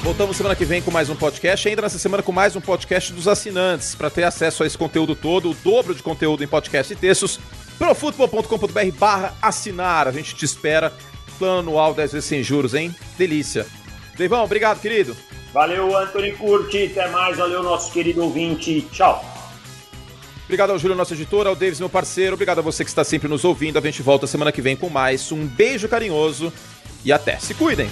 [0.03, 3.13] Voltamos semana que vem com mais um podcast, ainda nessa semana com mais um podcast
[3.13, 3.95] dos assinantes.
[3.95, 7.39] Para ter acesso a esse conteúdo todo, o dobro de conteúdo em podcast e textos,
[7.79, 10.09] profutbol.com.br barra assinar.
[10.09, 10.93] A gente te espera.
[11.39, 12.95] Plano anual 10 vezes sem juros, hein?
[13.17, 13.65] Delícia.
[14.17, 15.17] Deivão, obrigado, querido.
[15.53, 16.91] Valeu, Anthony Curti.
[16.91, 17.37] Até mais.
[17.37, 18.83] Valeu, nosso querido ouvinte.
[18.93, 19.25] Tchau.
[20.45, 22.35] Obrigado ao Júlio, nosso editor, ao Davis, meu parceiro.
[22.35, 23.79] Obrigado a você que está sempre nos ouvindo.
[23.79, 25.31] A gente volta semana que vem com mais.
[25.31, 26.53] Um beijo carinhoso
[27.05, 27.39] e até.
[27.39, 27.89] Se cuidem!